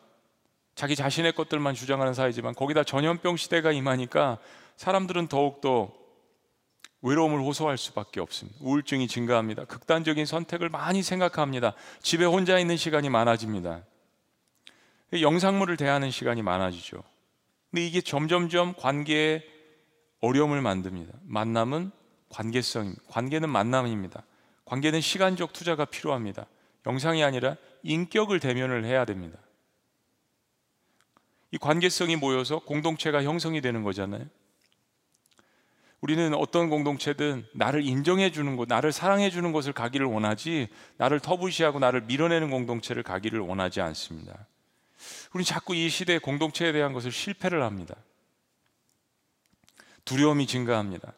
자기 0.77 0.97
자신의 0.97 1.35
것들만 1.35 1.75
주장하는 1.75 2.15
사회지만 2.15 2.55
거기다 2.55 2.85
전염병 2.85 3.37
시대가 3.37 3.71
임하니까 3.71 4.39
사람들은 4.77 5.27
더욱더 5.27 5.93
외로움을 7.03 7.41
호소할 7.41 7.77
수밖에 7.77 8.21
없습니다. 8.21 8.59
우울증이 8.63 9.09
증가합니다. 9.09 9.67
극단적인 9.67 10.25
선택을 10.25 10.71
많이 10.71 11.03
생각합니다. 11.03 11.75
집에 12.01 12.25
혼자 12.25 12.59
있는 12.59 12.79
시간이 12.79 13.11
많아집니다. 13.11 13.83
영상물을 15.13 15.77
대하는 15.77 16.11
시간이 16.11 16.41
많아지죠. 16.41 17.03
근데 17.71 17.87
이게 17.87 18.01
점점점 18.01 18.75
관계에 18.75 19.45
어려움을 20.21 20.63
만듭니다. 20.63 21.13
만남은 21.23 21.91
관계성입니다. 22.31 23.03
관계는 23.09 23.49
만남입니다. 23.49 24.25
관계는 24.65 25.01
시간적 25.01 25.53
투자가 25.53 25.85
필요합니다. 25.85 26.47
영상이 26.87 27.23
아니라 27.23 27.57
인격을 27.83 28.41
대면을 28.41 28.85
해야 28.85 29.05
됩니다. 29.05 29.39
이 31.51 31.59
관계성이 31.59 32.17
모여서 32.17 32.59
공동체가 32.59 33.23
형성이 33.23 33.61
되는 33.61 33.83
거잖아요. 33.83 34.25
우리는 36.01 36.33
어떤 36.35 36.71
공동체든 36.71 37.47
나를 37.55 37.85
인정해 37.85 38.31
주는 38.31 38.57
곳, 38.57 38.69
나를 38.69 38.93
사랑해 38.93 39.31
주는 39.31 39.53
곳을 39.53 39.73
가기를 39.73 40.07
원하지 40.07 40.69
나를 40.97 41.19
터부시하고 41.19 41.81
나를 41.81 42.03
밀어내는 42.03 42.51
공동체를 42.51 43.03
가기를 43.03 43.41
원하지 43.41 43.81
않습니다. 43.81 44.47
우리는 45.33 45.45
자꾸 45.45 45.75
이 45.75 45.89
시대의 45.89 46.21
공동체에 46.21 46.73
대한 46.73 46.93
것을 46.93 47.13
실패를 47.13 47.63
합니다. 47.63 47.95
두려움이 50.05 50.47
증가합니다. 50.47 51.13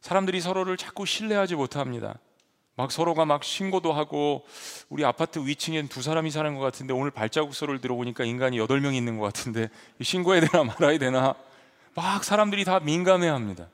사람들이 0.00 0.40
서로를 0.40 0.76
자꾸 0.76 1.06
신뢰하지 1.06 1.54
못합니다. 1.54 2.18
막 2.76 2.92
서로가 2.92 3.24
막 3.24 3.42
신고도 3.42 3.92
하고 3.92 4.46
우리 4.90 5.04
아파트 5.04 5.38
위층엔 5.38 5.88
두 5.88 6.02
사람이 6.02 6.30
사는 6.30 6.54
것 6.54 6.60
같은데 6.60 6.92
오늘 6.92 7.10
발자국 7.10 7.54
소리를 7.54 7.80
들어보니까 7.80 8.24
인간이 8.24 8.58
여덟 8.58 8.80
명 8.80 8.94
있는 8.94 9.18
것 9.18 9.24
같은데 9.24 9.70
신고해야 10.02 10.46
되나 10.46 10.64
말아야 10.64 10.98
되나 10.98 11.34
막 11.94 12.22
사람들이 12.22 12.64
다 12.64 12.78
민감해합니다. 12.80 13.68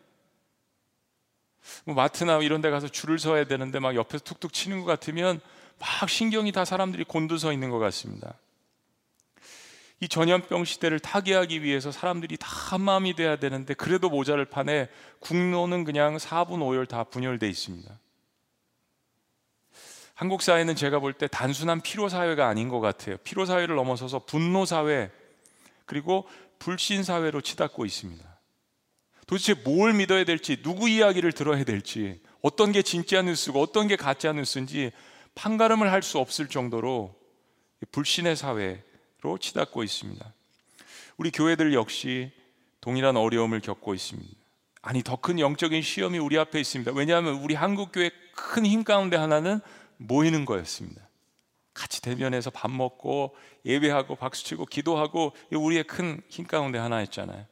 뭐 1.84 1.94
마트나 1.94 2.38
이런 2.38 2.61
데 2.61 2.70
가서 2.70 2.88
줄을 2.88 3.18
서야 3.18 3.44
되는데 3.44 3.80
막 3.80 3.96
옆에서 3.96 4.22
툭툭 4.22 4.52
치는 4.52 4.80
것 4.80 4.87
같으면 4.87 5.40
막 5.78 6.08
신경이 6.08 6.52
다 6.52 6.64
사람들이 6.64 7.04
곤두서 7.04 7.52
있는 7.52 7.70
것 7.70 7.78
같습니다. 7.80 8.34
이 10.02 10.09
전염병 10.09 10.64
시대를 10.64 10.99
타개하기 10.99 11.62
위해서 11.62 11.92
사람들이 11.92 12.37
다 12.37 12.49
한마음이 12.49 13.14
돼야 13.14 13.37
되는데 13.37 13.73
그래도 13.73 14.11
모자를 14.11 14.44
판에 14.44 14.88
국로는 15.21 15.85
그냥 15.85 16.16
4분 16.16 16.59
5열 16.59 16.88
다 16.88 17.04
분열돼 17.04 17.49
있습니다. 17.49 18.00
한국 20.14 20.42
사회는 20.42 20.75
제가 20.75 20.99
볼 20.99 21.12
때 21.12 21.28
단순한 21.28 21.82
피로 21.82 22.09
사회가 22.09 22.49
아닌 22.49 22.68
것 22.68 22.80
같아요. 22.80 23.16
피로 23.18 23.47
사회를 23.47 23.76
넘어서서 23.76 24.25
분노 24.26 24.64
사회 24.64 25.12
그리고 25.87 26.28
불신 26.59 27.04
사회로 27.04 27.40
치닫고 27.40 27.87
있습니다. 27.87 28.25
도대체 29.28 29.54
뭘 29.54 29.92
믿어야 29.94 30.25
될지, 30.25 30.61
누구 30.62 30.88
이야기를 30.88 31.30
들어야 31.30 31.62
될지, 31.62 32.21
어떤 32.42 32.73
게 32.73 32.82
진짜 32.82 33.23
뉴스고 33.23 33.62
어떤 33.62 33.87
게 33.87 33.94
가짜 33.94 34.32
뉴스인지 34.32 34.90
판가름을 35.37 35.92
할 35.92 36.02
수 36.02 36.18
없을 36.18 36.49
정도로 36.49 37.14
불신의 37.92 38.35
사회, 38.35 38.82
로 39.23 39.38
치닫고 39.38 39.85
있습니다. 39.85 40.35
우리 41.17 41.31
교회들 41.31 41.73
역시 41.75 42.33
동일한 42.81 43.17
어려움을 43.17 43.61
겪고 43.61 43.95
있습니다. 43.95 44.31
아니 44.83 45.02
더 45.05 45.17
큰 45.17 45.38
영적인 45.38 45.81
시험이 45.81 46.19
우리 46.19 46.37
앞에 46.38 46.59
있습니다. 46.61 46.91
왜냐하면 46.93 47.35
우리 47.35 47.55
한국 47.55 47.93
교회 47.93 48.11
큰 48.35 48.64
힘 48.64 48.83
가운데 48.83 49.17
하나는 49.17 49.61
모이는 49.99 50.45
거였습니다. 50.45 51.09
같이 51.73 52.02
대면해서 52.02 52.50
밥 52.50 52.71
먹고 52.73 53.37
예배하고 53.64 54.17
박수치고 54.17 54.67
기도하고 54.67 55.33
우리의 55.52 55.85
큰 55.85 56.21
힘 56.29 56.47
가운데 56.47 56.79
하나였잖아요. 56.79 57.47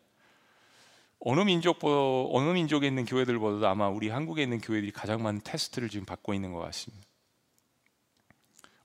어느 1.21 1.41
민족 1.43 1.79
어느 1.85 2.50
민족에 2.50 2.89
있는 2.89 3.05
교회들보다도 3.05 3.69
아마 3.69 3.89
우리 3.89 4.09
한국에 4.09 4.43
있는 4.43 4.61
교회들이 4.61 4.91
가장 4.91 5.23
많은 5.23 5.41
테스트를 5.45 5.89
지금 5.89 6.05
받고 6.05 6.35
있는 6.35 6.53
것 6.53 6.59
같습니다. 6.61 7.07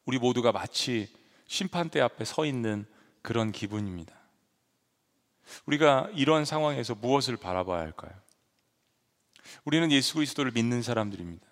우리 0.06 0.20
모두가 0.20 0.52
마치 0.52 1.08
심판대 1.48 2.00
앞에 2.02 2.26
서 2.26 2.46
있는 2.46 2.86
그런 3.22 3.52
기분입니다. 3.52 4.14
우리가 5.66 6.10
이런 6.16 6.46
상황에서 6.46 6.96
무엇을 6.96 7.38
바라봐야 7.38 7.80
할까요? 7.80 8.12
우리는 9.64 9.92
예수 9.92 10.16
그리스도를 10.16 10.52
믿는 10.52 10.82
사람들입니다. 10.82 11.46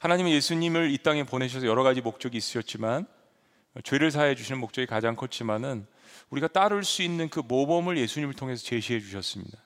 하나님은 0.00 0.30
예수님을 0.32 0.90
이 0.90 0.98
땅에 0.98 1.24
보내셔서 1.24 1.66
여러 1.66 1.82
가지 1.82 2.00
목적이 2.00 2.38
있으셨지만 2.38 3.06
죄를 3.84 4.10
사해 4.10 4.34
주시는 4.34 4.60
목적이 4.60 4.86
가장 4.86 5.16
컸지만은 5.16 5.86
우리가 6.30 6.48
따를 6.48 6.84
수 6.84 7.02
있는 7.02 7.28
그 7.28 7.40
모범을 7.40 7.96
예수님을 7.96 8.34
통해서 8.34 8.64
제시해 8.64 9.00
주셨습니다. 9.00 9.58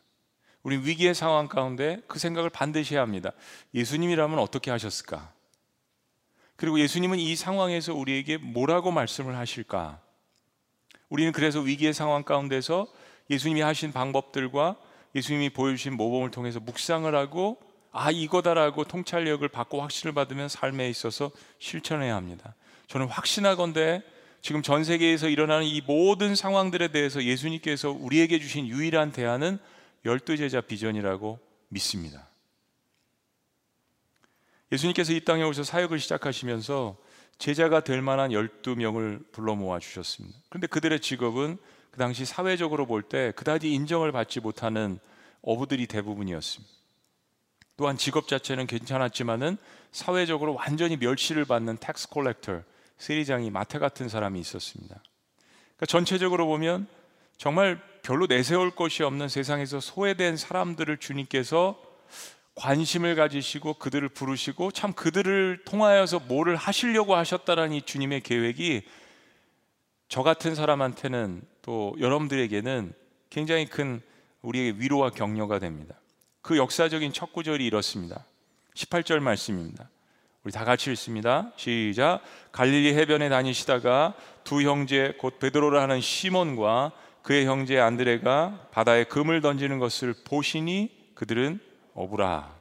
우리 0.62 0.78
위기의 0.78 1.14
상황 1.14 1.48
가운데 1.48 2.02
그 2.06 2.18
생각을 2.18 2.50
반드시 2.50 2.94
해야 2.94 3.02
합니다. 3.02 3.32
예수님이라면 3.74 4.38
어떻게 4.38 4.70
하셨을까? 4.70 5.32
그리고 6.56 6.80
예수님은 6.80 7.18
이 7.18 7.36
상황에서 7.36 7.94
우리에게 7.94 8.38
뭐라고 8.38 8.90
말씀을 8.90 9.36
하실까? 9.36 10.00
우리는 11.08 11.32
그래서 11.32 11.60
위기의 11.60 11.92
상황 11.92 12.22
가운데서 12.22 12.86
예수님이 13.30 13.60
하신 13.60 13.92
방법들과 13.92 14.76
예수님이 15.14 15.50
보여주신 15.50 15.96
모범을 15.96 16.30
통해서 16.30 16.60
묵상을 16.60 17.14
하고 17.14 17.58
아 17.92 18.10
이거다라고 18.10 18.84
통찰력을 18.84 19.46
받고 19.48 19.80
확신을 19.80 20.14
받으면 20.14 20.48
삶에 20.48 20.88
있어서 20.90 21.30
실천해야 21.58 22.14
합니다. 22.14 22.54
저는 22.88 23.06
확신하건대 23.06 24.02
지금 24.42 24.62
전 24.62 24.84
세계에서 24.84 25.28
일어나는 25.28 25.66
이 25.66 25.80
모든 25.80 26.34
상황들에 26.34 26.88
대해서 26.88 27.22
예수님께서 27.24 27.90
우리에게 27.90 28.38
주신 28.38 28.66
유일한 28.66 29.12
대안은 29.12 29.58
열두 30.04 30.36
제자 30.36 30.60
비전이라고 30.60 31.38
믿습니다. 31.68 32.28
예수님께서 34.72 35.12
이 35.12 35.20
땅에 35.20 35.42
오셔서 35.42 35.70
사역을 35.70 35.98
시작하시면서 36.00 36.96
제자가 37.38 37.80
될 37.80 38.02
만한 38.02 38.30
12명을 38.30 39.30
불러 39.32 39.54
모아 39.54 39.78
주셨습니다. 39.78 40.38
그런데 40.48 40.66
그들의 40.66 41.00
직업은 41.00 41.58
그 41.90 41.98
당시 41.98 42.24
사회적으로 42.24 42.86
볼 42.86 43.02
때 43.02 43.32
그다지 43.36 43.72
인정을 43.72 44.12
받지 44.12 44.40
못하는 44.40 44.98
어부들이 45.42 45.86
대부분이었습니다. 45.86 46.74
또한 47.76 47.98
직업 47.98 48.26
자체는 48.26 48.66
괜찮았지만은 48.66 49.58
사회적으로 49.92 50.54
완전히 50.54 50.96
멸시를 50.96 51.44
받는 51.44 51.76
tax 51.76 52.08
collector, 52.08 52.62
세리장이 52.98 53.50
마태 53.50 53.78
같은 53.78 54.08
사람이 54.08 54.40
있었습니다. 54.40 54.94
그러니까 54.96 55.86
전체적으로 55.86 56.46
보면 56.46 56.88
정말 57.36 57.80
별로 58.02 58.26
내세울 58.26 58.70
것이 58.70 59.02
없는 59.02 59.28
세상에서 59.28 59.80
소외된 59.80 60.38
사람들을 60.38 60.96
주님께서 60.96 61.80
관심을 62.56 63.14
가지시고 63.14 63.74
그들을 63.74 64.08
부르시고 64.08 64.70
참 64.70 64.92
그들을 64.92 65.62
통하여서 65.64 66.20
뭐를 66.20 66.56
하시려고 66.56 67.14
하셨다라는 67.14 67.76
이 67.76 67.82
주님의 67.82 68.22
계획이 68.22 68.82
저 70.08 70.22
같은 70.22 70.54
사람한테는 70.54 71.42
또 71.62 71.94
여러분들에게는 72.00 72.92
굉장히 73.28 73.66
큰 73.66 74.00
우리에게 74.40 74.78
위로와 74.78 75.10
격려가 75.10 75.58
됩니다. 75.58 75.96
그 76.40 76.56
역사적인 76.56 77.12
첫 77.12 77.32
구절이 77.32 77.64
이렇습니다. 77.66 78.24
18절 78.74 79.20
말씀입니다. 79.20 79.90
우리 80.44 80.52
다 80.52 80.64
같이 80.64 80.90
읽습니다. 80.92 81.52
시작. 81.56 82.22
갈릴리 82.52 82.94
해변에 82.94 83.28
다니시다가 83.28 84.14
두 84.44 84.62
형제 84.62 85.14
곧 85.18 85.40
베드로라 85.40 85.82
하는 85.82 86.00
시몬과 86.00 86.92
그의 87.22 87.46
형제 87.46 87.80
안드레가 87.80 88.68
바다에 88.70 89.04
금을 89.04 89.40
던지는 89.40 89.80
것을 89.80 90.14
보시니 90.24 91.12
그들은 91.14 91.58
어부라. 91.96 92.54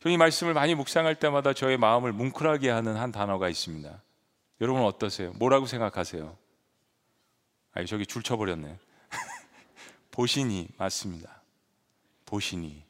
저는 0.00 0.14
이 0.14 0.16
말씀을 0.18 0.54
많이 0.54 0.74
묵상할 0.74 1.16
때마다 1.16 1.54
저의 1.54 1.78
마음을 1.78 2.12
뭉클하게 2.12 2.68
하는 2.68 2.96
한 2.96 3.10
단어가 3.10 3.48
있습니다. 3.48 4.00
여러분 4.60 4.82
어떠세요? 4.84 5.32
뭐라고 5.32 5.66
생각하세요? 5.66 6.36
아, 7.72 7.84
저기 7.84 8.06
줄 8.06 8.22
쳐버렸네. 8.22 8.78
보시니 10.12 10.68
맞습니다. 10.76 11.40
보시니 12.26 12.84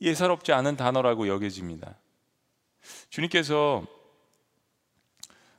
예사롭지 0.00 0.52
않은 0.52 0.76
단어라고 0.76 1.28
여겨집니다. 1.28 1.94
주님께서 3.08 3.86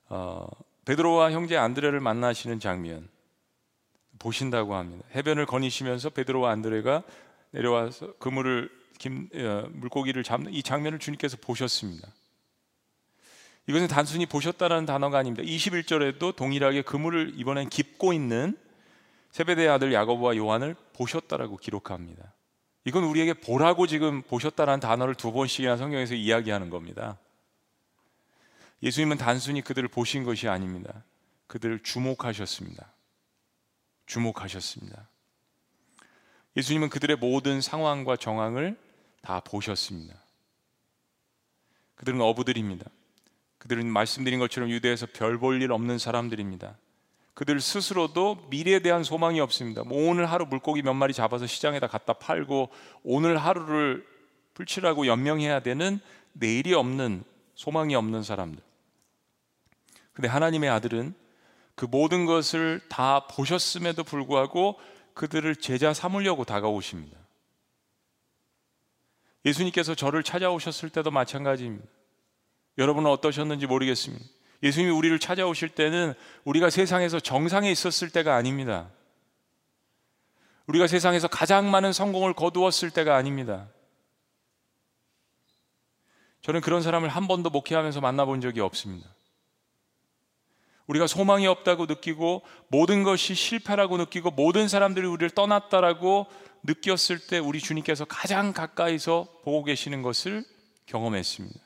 어, 0.09 0.47
베드로와 0.85 1.31
형제 1.31 1.57
안드레를 1.57 1.99
만나시는 1.99 2.59
장면 2.59 3.09
보신다고 4.19 4.75
합니다. 4.75 5.05
해변을 5.15 5.47
거니시면서 5.47 6.11
베드로와 6.11 6.51
안드레가 6.51 7.03
내려와서 7.51 8.13
그물을 8.17 8.82
김, 9.03 9.27
어, 9.35 9.67
물고기를 9.73 10.23
잡는 10.23 10.53
이 10.53 10.63
장면을 10.63 10.97
주님께서 10.97 11.35
보셨습니다. 11.41 12.07
이것은 13.67 13.89
단순히 13.89 14.25
보셨다라는 14.25 14.85
단어가 14.85 15.17
아닙니다. 15.17 15.43
21절에도 15.43 16.33
동일하게 16.33 16.83
그물을 16.83 17.33
이번엔 17.35 17.67
깁고 17.67 18.13
있는 18.13 18.57
세베대의 19.31 19.67
아들 19.67 19.91
야고보와 19.91 20.37
요한을 20.37 20.77
보셨다라고 20.93 21.57
기록합니다. 21.57 22.33
이건 22.85 23.03
우리에게 23.03 23.33
보라고 23.33 23.87
지금 23.87 24.21
보셨다라는 24.21 24.79
단어를 24.79 25.15
두 25.15 25.33
번씩이나 25.33 25.75
성경에서 25.75 26.13
이야기하는 26.13 26.69
겁니다. 26.69 27.17
예수님은 28.83 29.17
단순히 29.17 29.61
그들을 29.61 29.89
보신 29.89 30.23
것이 30.23 30.47
아닙니다. 30.47 31.03
그들을 31.47 31.83
주목하셨습니다. 31.83 32.89
주목하셨습니다. 34.05 35.09
예수님은 36.55 36.87
그들의 36.87 37.17
모든 37.17 37.59
상황과 37.59 38.15
정황을 38.15 38.77
다 39.23 39.39
보셨습니다. 39.39 40.15
그들은 41.95 42.21
어부들입니다. 42.21 42.85
그들은 43.57 43.87
말씀드린 43.87 44.39
것처럼 44.39 44.69
유대에서 44.69 45.07
별 45.13 45.39
볼 45.39 45.61
일 45.61 45.71
없는 45.71 45.97
사람들입니다. 45.97 46.77
그들 47.33 47.59
스스로도 47.61 48.45
미래에 48.49 48.79
대한 48.79 49.03
소망이 49.03 49.39
없습니다. 49.39 49.83
뭐 49.83 50.09
오늘 50.09 50.29
하루 50.29 50.45
물고기 50.45 50.83
몇 50.83 50.93
마리 50.93 51.13
잡아서 51.13 51.47
시장에다 51.47 51.87
갖다 51.87 52.13
팔고 52.13 52.69
오늘 53.03 53.37
하루를 53.37 54.05
풀칠하고 54.53 55.07
연명해야 55.07 55.61
되는 55.61 55.99
내일이 56.33 56.73
없는 56.73 57.23
소망이 57.55 57.95
없는 57.95 58.21
사람들. 58.21 58.61
근데 60.11 60.27
하나님의 60.27 60.69
아들은 60.69 61.15
그 61.75 61.85
모든 61.89 62.25
것을 62.25 62.81
다 62.89 63.25
보셨음에도 63.27 64.03
불구하고 64.03 64.79
그들을 65.15 65.55
제자 65.55 65.93
삼으려고 65.93 66.43
다가오십니다. 66.43 67.17
예수님께서 69.45 69.95
저를 69.95 70.23
찾아오셨을 70.23 70.89
때도 70.89 71.11
마찬가지입니다. 71.11 71.85
여러분은 72.77 73.09
어떠셨는지 73.11 73.67
모르겠습니다. 73.67 74.23
예수님이 74.63 74.91
우리를 74.91 75.17
찾아오실 75.19 75.69
때는 75.69 76.13
우리가 76.45 76.69
세상에서 76.69 77.19
정상에 77.19 77.69
있었을 77.69 78.09
때가 78.09 78.35
아닙니다. 78.35 78.89
우리가 80.67 80.87
세상에서 80.87 81.27
가장 81.27 81.69
많은 81.69 81.91
성공을 81.91 82.33
거두었을 82.33 82.89
때가 82.91 83.15
아닙니다. 83.15 83.67
저는 86.41 86.61
그런 86.61 86.81
사람을 86.81 87.09
한 87.09 87.27
번도 87.27 87.49
목회하면서 87.49 88.01
만나본 88.01 88.41
적이 88.41 88.61
없습니다. 88.61 89.12
우리가 90.87 91.07
소망이 91.07 91.47
없다고 91.47 91.85
느끼고 91.85 92.43
모든 92.67 93.03
것이 93.03 93.35
실패라고 93.35 93.97
느끼고 93.97 94.31
모든 94.31 94.67
사람들이 94.67 95.07
우리를 95.07 95.29
떠났다라고 95.31 96.27
느꼈을 96.63 97.19
때 97.19 97.39
우리 97.39 97.59
주님께서 97.59 98.05
가장 98.05 98.53
가까이서 98.53 99.27
보고 99.43 99.63
계시는 99.63 100.01
것을 100.01 100.43
경험했습니다. 100.85 101.59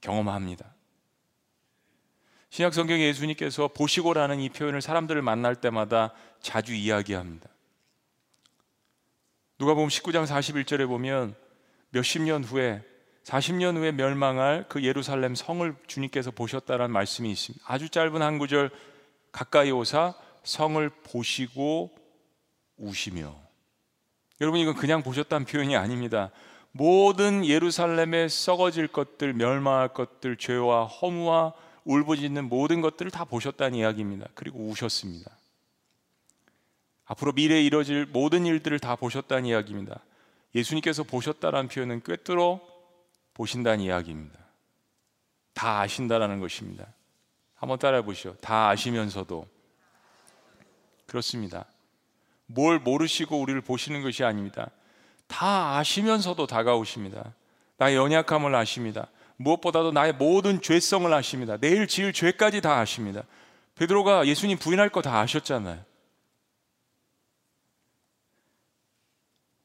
경험합니다. 0.00 0.74
신약 2.50 2.72
성경에 2.72 3.04
예수님께서 3.04 3.68
보시고라는 3.68 4.40
이 4.40 4.48
표현을 4.48 4.80
사람들을 4.80 5.20
만날 5.22 5.54
때마다 5.56 6.14
자주 6.40 6.74
이야기합니다. 6.74 7.48
누가 9.58 9.74
보면 9.74 9.88
19장 9.88 10.24
41절에 10.26 10.86
보면 10.86 11.34
몇십 11.90 12.22
년 12.22 12.44
후에 12.44 12.82
40년 13.28 13.76
후에 13.76 13.92
멸망할 13.92 14.64
그 14.68 14.82
예루살렘 14.82 15.34
성을 15.34 15.74
주님께서 15.86 16.30
보셨다라는 16.30 16.90
말씀이 16.92 17.30
있습니다. 17.30 17.62
아주 17.68 17.90
짧은 17.90 18.22
한 18.22 18.38
구절 18.38 18.70
가까이 19.32 19.70
오사 19.70 20.14
성을 20.44 20.88
보시고 20.88 21.94
우시며 22.78 23.36
여러분 24.40 24.60
이건 24.60 24.74
그냥 24.76 25.02
보셨다는 25.02 25.44
표현이 25.44 25.76
아닙니다. 25.76 26.30
모든 26.72 27.44
예루살렘에 27.44 28.28
썩어질 28.28 28.88
것들, 28.88 29.34
멸망할 29.34 29.88
것들, 29.88 30.36
죄와 30.36 30.86
허무와 30.86 31.52
울부짖는 31.84 32.48
모든 32.48 32.80
것들을 32.80 33.10
다 33.10 33.24
보셨다는 33.24 33.78
이야기입니다. 33.78 34.28
그리고 34.34 34.60
우셨습니다. 34.60 35.30
앞으로 37.04 37.32
미래에 37.32 37.62
이뤄질 37.62 38.06
모든 38.06 38.46
일들을 38.46 38.78
다 38.78 38.96
보셨다는 38.96 39.44
이야기입니다. 39.46 40.00
예수님께서 40.54 41.02
보셨다라는 41.02 41.68
표현은 41.68 42.02
꿰뚫어 42.04 42.77
보신다는 43.38 43.80
이야기입니다. 43.84 44.36
다 45.54 45.80
아신다라는 45.80 46.40
것입니다. 46.40 46.86
한번 47.54 47.78
따라해 47.78 48.02
보시죠. 48.02 48.36
다 48.40 48.68
아시면서도 48.68 49.46
그렇습니다. 51.06 51.64
뭘 52.46 52.78
모르시고 52.80 53.40
우리를 53.40 53.60
보시는 53.60 54.02
것이 54.02 54.24
아닙니다. 54.24 54.70
다 55.28 55.76
아시면서도 55.78 56.46
다가오십니다. 56.46 57.32
나의 57.76 57.96
연약함을 57.96 58.54
아십니다. 58.54 59.08
무엇보다도 59.36 59.92
나의 59.92 60.14
모든 60.14 60.60
죄성을 60.60 61.12
아십니다. 61.14 61.56
내일 61.58 61.86
지을 61.86 62.12
죄까지 62.12 62.60
다 62.60 62.78
아십니다. 62.78 63.22
베드로가 63.76 64.26
예수님 64.26 64.58
부인할 64.58 64.88
거 64.88 65.00
다 65.00 65.20
아셨잖아요. 65.20 65.84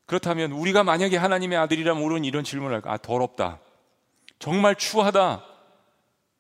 그렇다면 0.06 0.52
우리가 0.52 0.84
만약에 0.84 1.18
하나님의 1.18 1.58
아들이라면 1.58 2.04
우리는 2.04 2.24
이런 2.26 2.44
질문을 2.44 2.76
할까? 2.76 2.94
아, 2.94 2.98
더럽다. 2.98 3.60
정말 4.44 4.76
추하다. 4.76 5.42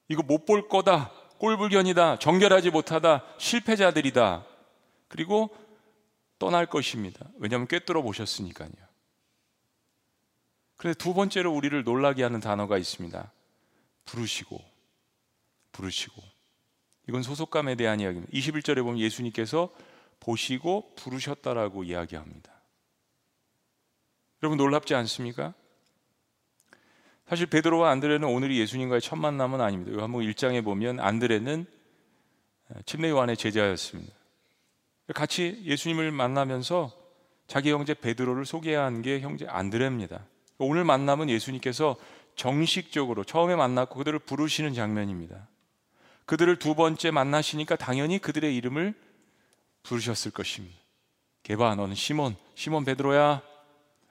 이거 0.09 0.23
못 0.23 0.45
볼 0.45 0.67
거다. 0.67 1.09
꼴불견이다. 1.37 2.19
정결하지 2.19 2.69
못하다. 2.69 3.23
실패자들이다. 3.37 4.45
그리고 5.07 5.55
떠날 6.37 6.65
것입니다. 6.65 7.25
왜냐하면 7.37 7.65
꿰뚫어 7.69 8.01
보셨으니까요. 8.01 8.71
그런데 10.75 10.97
두 10.97 11.13
번째로 11.13 11.53
우리를 11.53 11.81
놀라게 11.85 12.23
하는 12.23 12.41
단어가 12.41 12.77
있습니다. 12.77 13.31
부르시고, 14.03 14.59
부르시고. 15.71 16.21
이건 17.07 17.23
소속감에 17.23 17.75
대한 17.75 18.01
이야기입니다. 18.01 18.33
21절에 18.33 18.83
보면 18.83 18.99
예수님께서 18.99 19.73
보시고 20.19 20.93
부르셨다라고 20.95 21.85
이야기합니다. 21.85 22.51
여러분 24.41 24.57
놀랍지 24.57 24.93
않습니까? 24.93 25.53
사실 27.27 27.45
베드로와 27.47 27.89
안드레는 27.91 28.27
오늘이 28.27 28.59
예수님과의 28.59 29.01
첫 29.01 29.15
만남은 29.15 29.61
아닙니다. 29.61 29.95
요한복음 29.97 30.25
1장에 30.27 30.63
보면 30.63 30.99
안드레는 30.99 31.65
침례 32.85 33.09
요한의 33.09 33.37
제자였습니다. 33.37 34.13
같이 35.15 35.61
예수님을 35.63 36.11
만나면서 36.11 36.91
자기 37.47 37.71
형제 37.71 37.93
베드로를 37.93 38.45
소개한 38.45 39.01
게 39.01 39.19
형제 39.19 39.45
안드레입니다. 39.47 40.25
오늘 40.57 40.83
만남은 40.83 41.29
예수님께서 41.29 41.95
정식적으로 42.35 43.23
처음에 43.23 43.55
만났고 43.55 43.95
그들을 43.97 44.19
부르시는 44.19 44.73
장면입니다. 44.73 45.47
그들을 46.25 46.57
두 46.57 46.75
번째 46.75 47.11
만나시니까 47.11 47.75
당연히 47.75 48.19
그들의 48.19 48.55
이름을 48.55 48.93
부르셨을 49.83 50.31
것입니다. 50.31 50.77
개바 51.43 51.75
너는 51.75 51.95
시몬, 51.95 52.35
시몬 52.55 52.85
베드로야. 52.85 53.41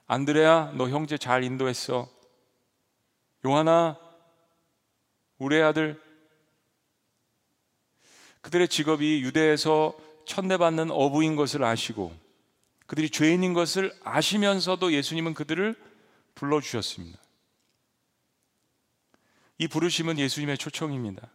안드레야 0.05 0.73
너 0.75 0.89
형제 0.89 1.17
잘 1.17 1.43
인도했어. 1.43 2.07
요하나 3.45 3.99
우리 5.37 5.61
아들 5.61 6.01
그들의 8.41 8.67
직업이 8.67 9.21
유대에서 9.21 9.97
천대받는 10.25 10.91
어부인 10.91 11.35
것을 11.35 11.63
아시고 11.63 12.13
그들이 12.85 13.09
죄인인 13.09 13.53
것을 13.53 13.93
아시면서도 14.03 14.93
예수님은 14.93 15.33
그들을 15.33 15.75
불러주셨습니다. 16.35 17.19
이 19.57 19.67
부르심은 19.67 20.19
예수님의 20.19 20.57
초청입니다. 20.57 21.27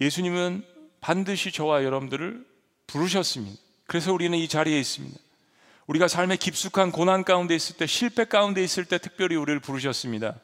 예수님은 0.00 0.64
반드시 1.00 1.52
저와 1.52 1.84
여러분들을 1.84 2.46
부르셨습니다. 2.86 3.60
그래서 3.86 4.12
우리는 4.12 4.36
이 4.38 4.48
자리에 4.48 4.78
있습니다. 4.78 5.18
우리가 5.86 6.08
삶의 6.08 6.38
깊숙한 6.38 6.92
고난 6.92 7.24
가운데 7.24 7.54
있을 7.54 7.76
때, 7.76 7.86
실패 7.86 8.24
가운데 8.24 8.62
있을 8.62 8.84
때 8.84 8.98
특별히 8.98 9.36
우리를 9.36 9.60
부르셨습니다. 9.60 10.40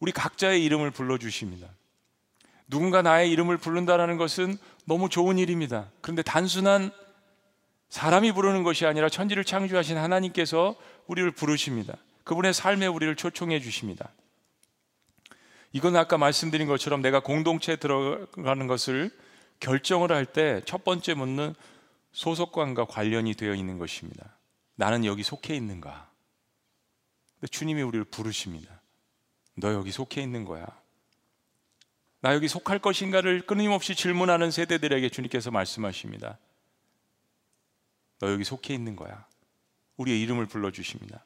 우리 0.00 0.12
각자의 0.12 0.64
이름을 0.64 0.90
불러주십니다. 0.90 1.68
누군가 2.68 3.02
나의 3.02 3.30
이름을 3.30 3.58
부른다는 3.58 4.16
것은 4.16 4.56
너무 4.86 5.08
좋은 5.08 5.38
일입니다. 5.38 5.90
그런데 6.00 6.22
단순한 6.22 6.90
사람이 7.88 8.32
부르는 8.32 8.62
것이 8.64 8.86
아니라 8.86 9.08
천지를 9.08 9.44
창조하신 9.44 9.96
하나님께서 9.96 10.74
우리를 11.06 11.30
부르십니다. 11.30 11.94
그분의 12.24 12.54
삶에 12.54 12.86
우리를 12.86 13.14
초청해 13.16 13.60
주십니다. 13.60 14.10
이건 15.72 15.96
아까 15.96 16.18
말씀드린 16.18 16.66
것처럼 16.66 17.02
내가 17.02 17.20
공동체에 17.20 17.76
들어가는 17.76 18.66
것을 18.66 19.10
결정을 19.60 20.10
할 20.12 20.26
때 20.26 20.62
첫 20.64 20.84
번째 20.84 21.14
묻는 21.14 21.54
소속관과 22.12 22.86
관련이 22.86 23.34
되어 23.34 23.54
있는 23.54 23.78
것입니다. 23.78 24.36
나는 24.76 25.04
여기 25.04 25.22
속해 25.22 25.54
있는가? 25.54 26.10
주님이 27.50 27.82
우리를 27.82 28.04
부르십니다. 28.06 28.80
너 29.54 29.72
여기 29.72 29.92
속해 29.92 30.22
있는 30.22 30.44
거야. 30.44 30.66
나 32.20 32.34
여기 32.34 32.48
속할 32.48 32.78
것인가를 32.78 33.42
끊임없이 33.46 33.94
질문하는 33.94 34.50
세대들에게 34.50 35.08
주님께서 35.10 35.50
말씀하십니다. 35.50 36.38
너 38.18 38.32
여기 38.32 38.44
속해 38.44 38.72
있는 38.72 38.96
거야. 38.96 39.26
우리의 39.96 40.20
이름을 40.22 40.46
불러주십니다. 40.46 41.24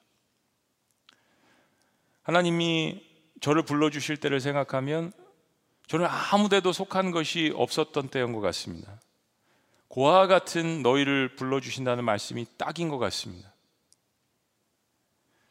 하나님이 2.23 3.07
저를 3.41 3.63
불러주실 3.63 4.19
때를 4.19 4.41
생각하면 4.41 5.13
저는 5.87 6.07
아무 6.07 6.49
데도 6.49 6.73
속한 6.73 7.13
것이 7.13 7.53
없었던 7.55 8.09
때인 8.09 8.33
것 8.33 8.41
같습니다. 8.41 9.01
고아 9.89 10.27
같은 10.27 10.83
너희를 10.83 11.37
불러주신다는 11.37 12.05
말씀이 12.05 12.47
딱인 12.59 12.89
것 12.91 12.99
같습니다. 12.99 13.55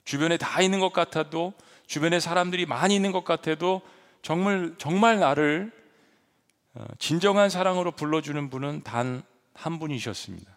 주변에 0.06 0.38
다 0.38 0.62
있는 0.62 0.80
것 0.80 0.94
같아도 0.94 1.54
주변에 1.88 2.20
사람들이 2.20 2.66
많이 2.66 2.96
있는 2.96 3.12
것 3.12 3.24
같아도 3.24 3.82
정말 4.22 4.76
정말 4.78 5.20
나를 5.20 5.72
어, 6.76 6.86
진정한 7.00 7.50
사랑으로 7.50 7.92
불러주는 7.92 8.50
분은 8.50 8.84
단 8.84 9.24
한 9.58 9.80
분이셨습니다. 9.80 10.56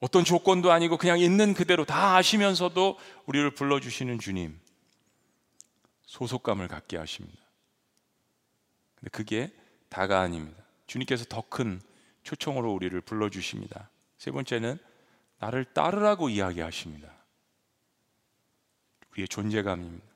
어떤 0.00 0.24
조건도 0.24 0.72
아니고 0.72 0.96
그냥 0.96 1.18
있는 1.20 1.52
그대로 1.52 1.84
다 1.84 2.16
아시면서도 2.16 2.98
우리를 3.26 3.50
불러주시는 3.50 4.18
주님. 4.18 4.58
소속감을 6.06 6.66
갖게 6.66 6.96
하십니다. 6.96 7.38
근데 8.96 9.10
그게 9.10 9.52
다가 9.90 10.20
아닙니다. 10.20 10.62
주님께서 10.86 11.26
더 11.26 11.42
큰 11.42 11.80
초청으로 12.22 12.72
우리를 12.72 12.98
불러주십니다. 13.02 13.90
세 14.16 14.30
번째는 14.30 14.78
나를 15.38 15.66
따르라고 15.66 16.30
이야기하십니다. 16.30 17.12
우리의 19.12 19.28
존재감입니다. 19.28 20.06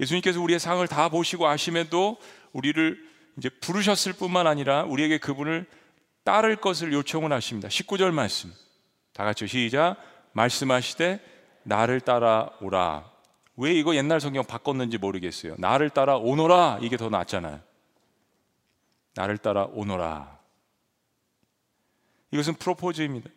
예수님께서 0.00 0.40
우리의 0.40 0.58
상을 0.58 0.86
다 0.88 1.08
보시고 1.08 1.46
아심에도 1.46 2.18
우리를 2.52 2.98
이제 3.38 3.48
부르셨을 3.48 4.12
뿐만 4.12 4.46
아니라 4.46 4.84
우리에게 4.84 5.18
그분을 5.18 5.66
따를 6.24 6.56
것을 6.56 6.92
요청을 6.92 7.32
하십니다. 7.32 7.68
19절 7.68 8.10
말씀. 8.12 8.52
다 9.12 9.24
같이 9.24 9.46
시작. 9.46 9.96
말씀하시되 10.32 11.20
나를 11.62 12.00
따라오라. 12.00 13.10
왜 13.56 13.72
이거 13.72 13.94
옛날 13.94 14.20
성경 14.20 14.44
바꿨는지 14.44 14.98
모르겠어요. 14.98 15.54
나를 15.58 15.90
따라 15.90 16.16
오너라 16.16 16.78
이게 16.82 16.96
더 16.96 17.08
낫잖아요. 17.08 17.60
나를 19.14 19.38
따라 19.38 19.64
오너라. 19.72 20.38
이것은 22.32 22.54
프로포즈입니다. 22.54 23.30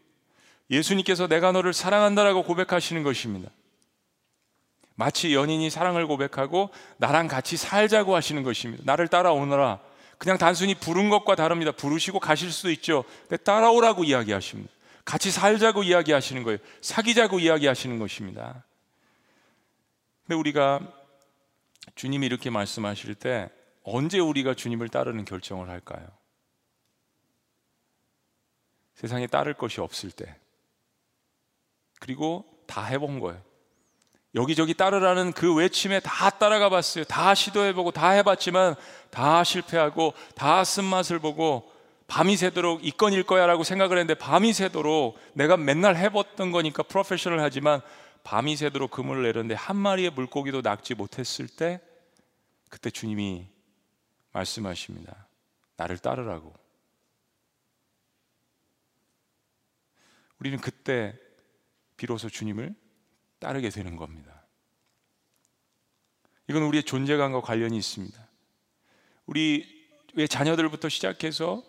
예수님께서 0.72 1.28
내가 1.28 1.52
너를 1.52 1.72
사랑한다라고 1.72 2.44
고백하시는 2.44 3.04
것입니다. 3.04 3.52
마치 5.00 5.36
연인이 5.36 5.70
사랑을 5.70 6.08
고백하고 6.08 6.72
나랑 6.98 7.28
같이 7.28 7.56
살자고 7.56 8.16
하시는 8.16 8.42
것입니다. 8.42 8.84
나를 8.84 9.08
따라오너라. 9.08 9.80
그냥 10.18 10.40
단순히 10.40 10.74
부른 10.74 11.10
것과 11.10 11.36
다릅니다. 11.36 11.72
부르시고 11.72 12.20
가실 12.20 12.52
수도 12.52 12.72
있죠. 12.72 13.06
따라오라고 13.44 14.04
이야기하십니다. 14.04 14.74
같이 15.06 15.30
살자고 15.30 15.84
이야기하시는 15.84 16.42
거예요. 16.42 16.58
사귀자고 16.82 17.40
이야기하시는 17.40 18.00
것입니다. 18.00 18.64
근데 20.26 20.36
우리가 20.36 20.80
주님이 21.94 22.26
이렇게 22.26 22.50
말씀하실 22.50 23.14
때 23.14 23.52
언제 23.84 24.18
우리가 24.18 24.56
주님을 24.56 24.90
따르는 24.90 25.26
결정을 25.26 25.70
할까요? 25.70 26.08
세상에 28.96 29.28
따를 29.28 29.54
것이 29.54 29.80
없을 29.80 30.10
때. 30.10 30.36
그리고 32.00 32.46
다 32.66 32.84
해본 32.84 33.20
거예요. 33.20 33.47
여기저기 34.36 34.74
따르라는 34.74 35.34
그 35.34 35.54
외침에 35.56 36.00
다 36.00 36.30
따라가 36.30 36.70
봤어요. 36.70 37.06
다 37.06 37.34
시도해보고 37.34 37.92
다 37.92 38.10
해봤지만 38.10 38.76
다 39.10 39.44
실패하고 39.44 40.14
다 40.36 40.64
쓴맛을 40.64 41.20
보고 41.20 41.72
밤이 42.08 42.38
새도록 42.38 42.86
이 42.86 42.92
건일 42.92 43.24
거야 43.24 43.46
라고 43.48 43.64
생각을 43.64 43.98
했는데 43.98 44.18
밤이 44.18 44.54
새도록 44.54 45.18
내가 45.34 45.58
맨날 45.58 45.98
해봤던 45.98 46.52
거니까 46.52 46.84
프로페셔널 46.84 47.40
하지만 47.40 47.82
밤이 48.24 48.56
새도록 48.56 48.92
그물을 48.92 49.24
내렸는데 49.24 49.56
한 49.56 49.76
마리의 49.76 50.12
물고기도 50.12 50.62
낚지 50.62 50.96
못했을 50.96 51.48
때 51.48 51.82
그때 52.70 52.90
주님이 52.90 53.48
말씀하십니다. 54.34 55.28
나를 55.78 55.98
따르라고. 55.98 56.54
우리는 60.40 60.60
그때 60.60 61.18
비로소 61.96 62.30
주님을 62.30 62.76
따르게 63.40 63.70
되는 63.70 63.96
겁니다. 63.96 64.44
이건 66.50 66.64
우리의 66.64 66.84
존재감과 66.84 67.42
관련이 67.42 67.78
있습니다. 67.78 68.28
우리 69.26 69.66
왜 70.14 70.28
자녀들부터 70.28 70.90
시작해서 70.90 71.64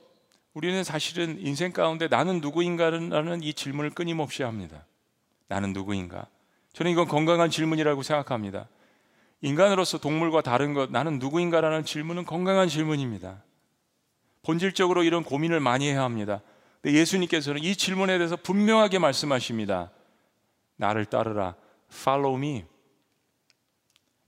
우리는 0.55 0.83
사실은 0.85 1.39
인생 1.41 1.73
가운데 1.73 2.09
나는 2.09 2.41
누구인가라는 2.41 3.43
이 3.43 3.53
질문을 3.53 3.91
끊임없이 3.91 4.43
합니다. 4.43 4.87
나는 5.49 5.73
누구인가? 5.73 6.27
저는 6.73 6.93
이건 6.93 7.09
건강한 7.09 7.51
질문이라고 7.51 8.03
생각합니다. 8.03 8.69
인간으로서 9.41 9.99
동물과 9.99 10.43
다른 10.43 10.75
것, 10.75 10.91
나는 10.91 11.19
누구인가라는 11.19 11.85
질문은 11.85 12.25
건강한 12.25 12.69
질문입니다. 12.69 13.43
본질적으로 14.43 15.03
이런 15.03 15.23
고민을 15.25 15.61
많이 15.61 15.89
해야 15.89 16.03
합니다. 16.03 16.41
예수님께서는 16.85 17.63
이 17.63 17.77
질문에 17.77 18.19
대해서 18.19 18.37
분명하게 18.37 18.99
말씀하십니다. 18.99 19.91
나를 20.79 21.05
따르라. 21.05 21.55
Follow 21.93 22.39
me. 22.39 22.65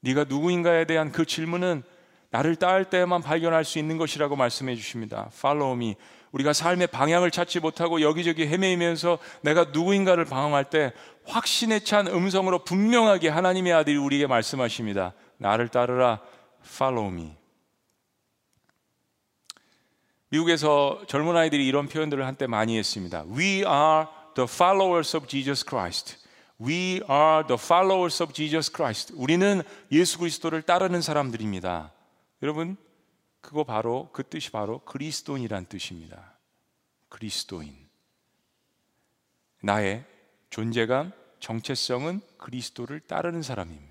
네가 0.00 0.24
누구인가에 0.24 0.84
대한 0.84 1.10
그 1.10 1.24
질문은 1.24 1.82
나를 2.30 2.56
따를 2.56 2.84
때만 2.84 3.22
발견할 3.22 3.64
수 3.64 3.78
있는 3.78 3.96
것이라고 3.96 4.36
말씀해 4.36 4.76
주십니다. 4.76 5.30
Follow 5.32 5.74
me. 5.74 5.96
우리가 6.32 6.52
삶의 6.52 6.88
방향을 6.88 7.30
찾지 7.30 7.58
못하고 7.58 8.02
여기저기 8.02 8.46
헤매이면서 8.46 9.18
내가 9.40 9.64
누구인가를 9.72 10.26
방황할 10.26 10.70
때 10.70 10.92
확신에 11.24 11.80
찬 11.80 12.06
음성으로 12.06 12.64
분명하게 12.64 13.28
하나님의 13.28 13.72
아들이 13.72 13.96
우리에게 13.96 14.26
말씀하십니다. 14.26 15.14
나를 15.38 15.68
따르라. 15.68 16.20
Follow 16.64 17.12
me. 17.12 17.36
미국에서 20.28 21.02
젊은 21.08 21.36
아이들이 21.36 21.66
이런 21.66 21.88
표현들을 21.88 22.24
한때 22.24 22.46
많이 22.46 22.78
했습니다. 22.78 23.24
We 23.28 23.64
are 23.66 24.06
the 24.36 24.48
followers 24.48 25.16
of 25.16 25.26
Jesus 25.26 25.64
Christ. 25.68 26.19
We 26.60 27.00
are 27.08 27.46
the 27.46 27.58
followers 27.58 28.22
of 28.22 28.32
Jesus 28.34 28.70
Christ. 28.70 29.12
우리는 29.16 29.62
예수 29.90 30.18
그리스도를 30.18 30.62
따르는 30.62 31.00
사람들입니다. 31.00 31.92
여러분, 32.42 32.76
그거 33.40 33.64
바로 33.64 34.10
그 34.12 34.22
뜻이 34.22 34.50
바로 34.50 34.80
그리스도인이란 34.80 35.66
뜻입니다. 35.66 36.36
그리스도인. 37.08 37.74
나의 39.62 40.04
존재감, 40.50 41.12
정체성은 41.38 42.20
그리스도를 42.36 43.00
따르는 43.00 43.42
사람입니다. 43.42 43.90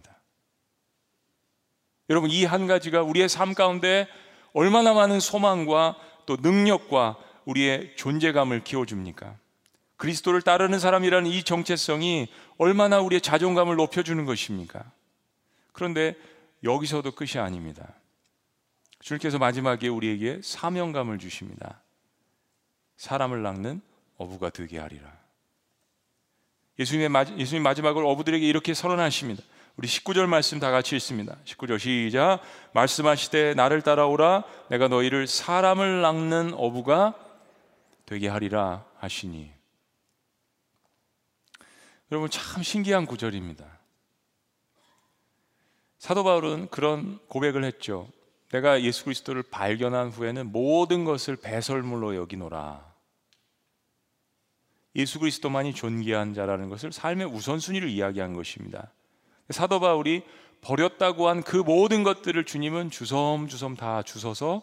여러분, 2.09 2.29
이 2.29 2.45
한 2.45 2.67
가지가 2.67 3.01
우리의 3.03 3.29
삶 3.29 3.53
가운데 3.53 4.07
얼마나 4.53 4.93
많은 4.93 5.19
소망과 5.19 5.95
또 6.25 6.37
능력과 6.37 7.17
우리의 7.45 7.95
존재감을 7.95 8.63
키워줍니까? 8.63 9.37
그리스도를 9.99 10.41
따르는 10.41 10.79
사람이라는 10.79 11.29
이 11.29 11.43
정체성이 11.43 12.29
얼마나 12.57 13.01
우리의 13.01 13.19
자존감을 13.19 13.75
높여주는 13.75 14.23
것입니까? 14.23 14.89
그런데 15.73 16.15
여기서도 16.63 17.11
끝이 17.11 17.31
아닙니다. 17.37 17.93
주님께서 19.01 19.37
마지막에 19.37 19.89
우리에게 19.89 20.39
사명감을 20.41 21.19
주십니다. 21.19 21.81
사람을 22.95 23.43
낚는 23.43 23.81
어부가 24.17 24.49
되게 24.49 24.79
하리라. 24.79 25.11
예수님의 26.79 27.09
마, 27.09 27.25
예수님 27.37 27.61
마지막을 27.61 28.05
어부들에게 28.05 28.47
이렇게 28.47 28.73
선언하십니다. 28.73 29.43
우리 29.75 29.89
19절 29.89 30.27
말씀 30.27 30.61
다 30.61 30.71
같이 30.71 30.95
읽습니다. 30.95 31.35
19절 31.43 31.77
시작. 31.77 32.39
말씀하시되 32.71 33.53
나를 33.53 33.81
따라오라 33.81 34.45
내가 34.69 34.87
너희를 34.87 35.27
사람을 35.27 36.01
낚는 36.01 36.53
어부가 36.53 37.15
되게 38.05 38.29
하리라 38.29 38.85
하시니. 38.97 39.58
여러분 42.11 42.29
참 42.29 42.63
신기한 42.63 43.05
구절입니다. 43.05 43.65
사도 45.99 46.23
바울은 46.23 46.69
그런 46.69 47.19
고백을 47.27 47.63
했죠. 47.63 48.07
내가 48.51 48.81
예수 48.81 49.03
그리스도를 49.03 49.43
발견한 49.43 50.09
후에는 50.09 50.51
모든 50.51 51.05
것을 51.05 51.35
배설물로 51.35 52.15
여기노라. 52.15 52.89
예수 54.95 55.19
그리스도만이 55.19 55.75
존귀한 55.75 56.33
자라는 56.33 56.69
것을 56.69 56.91
삶의 56.91 57.27
우선순위를 57.27 57.89
이야기한 57.89 58.33
것입니다. 58.33 58.91
사도 59.51 59.79
바울이 59.79 60.23
버렸다고 60.61 61.29
한 61.29 61.41
그 61.41 61.57
모든 61.57 62.03
것들을 62.03 62.43
주님은 62.43 62.89
주섬주섬 62.89 63.75
다 63.75 64.01
주셔서 64.01 64.61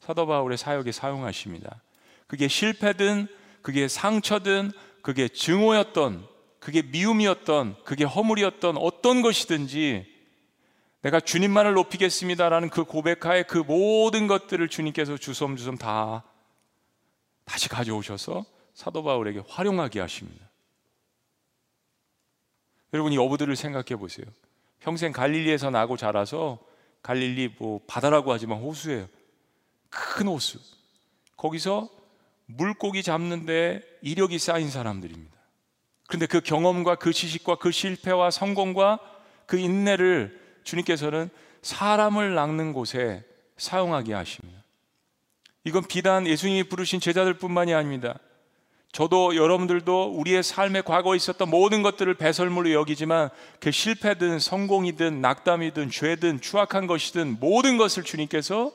사도 0.00 0.26
바울의 0.26 0.58
사역에 0.58 0.92
사용하십니다. 0.92 1.80
그게 2.26 2.48
실패든 2.48 3.28
그게 3.62 3.86
상처든 3.86 4.72
그게 5.02 5.28
증오였던 5.28 6.33
그게 6.64 6.80
미움이었던 6.80 7.76
그게 7.84 8.04
허물이었던 8.04 8.78
어떤 8.78 9.20
것이든지 9.20 10.10
내가 11.02 11.20
주님만을 11.20 11.74
높이겠습니다라는 11.74 12.70
그 12.70 12.84
고백하에 12.84 13.42
그 13.42 13.58
모든 13.58 14.26
것들을 14.26 14.66
주님께서 14.70 15.18
주섬주섬 15.18 15.76
다 15.76 16.24
다시 17.44 17.68
가져오셔서 17.68 18.46
사도 18.72 19.02
바울에게 19.04 19.42
활용하게 19.46 20.00
하십니다. 20.00 20.48
여러분 22.94 23.12
이 23.12 23.18
어부들을 23.18 23.54
생각해 23.56 23.96
보세요. 23.96 24.24
평생 24.80 25.12
갈릴리에서 25.12 25.68
나고 25.68 25.98
자라서 25.98 26.58
갈릴리 27.02 27.56
뭐 27.58 27.82
바다라고 27.86 28.32
하지만 28.32 28.58
호수예요. 28.60 29.06
큰 29.90 30.28
호수. 30.28 30.58
거기서 31.36 31.90
물고기 32.46 33.02
잡는데 33.02 33.82
이력이 34.00 34.38
쌓인 34.38 34.70
사람들입니다. 34.70 35.33
그런데 36.14 36.26
그 36.26 36.40
경험과 36.40 36.94
그 36.94 37.12
지식과 37.12 37.56
그 37.56 37.72
실패와 37.72 38.30
성공과 38.30 39.00
그 39.46 39.58
인내를 39.58 40.40
주님께서는 40.62 41.28
사람을 41.62 42.36
낚는 42.36 42.72
곳에 42.72 43.24
사용하게 43.56 44.14
하십니다. 44.14 44.62
이건 45.64 45.82
비단 45.88 46.28
예수님이 46.28 46.68
부르신 46.68 47.00
제자들뿐만이 47.00 47.74
아닙니다. 47.74 48.20
저도 48.92 49.34
여러분들도 49.34 50.12
우리의 50.12 50.44
삶의 50.44 50.84
과거에 50.84 51.16
있었던 51.16 51.50
모든 51.50 51.82
것들을 51.82 52.14
배설물로 52.14 52.70
여기지만 52.70 53.30
그 53.58 53.72
실패든 53.72 54.38
성공이든 54.38 55.20
낙담이든 55.20 55.90
죄든 55.90 56.40
추악한 56.40 56.86
것이든 56.86 57.38
모든 57.40 57.76
것을 57.76 58.04
주님께서 58.04 58.70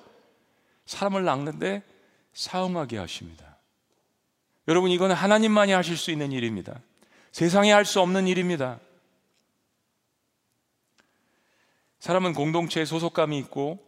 사람을 0.85 1.23
낚는데 1.23 1.83
사용하게 2.33 2.97
하십니다. 2.97 3.57
여러분 4.67 4.91
이거는 4.91 5.15
하나님만이 5.15 5.71
하실 5.71 5.95
수 5.95 6.11
있는 6.11 6.33
일입니다. 6.33 6.81
세상에 7.31 7.71
할 7.71 7.85
수 7.85 7.99
없는 8.01 8.27
일입니다. 8.27 8.79
사람은 11.99 12.33
공동체에 12.33 12.85
소속감이 12.85 13.37
있고 13.39 13.79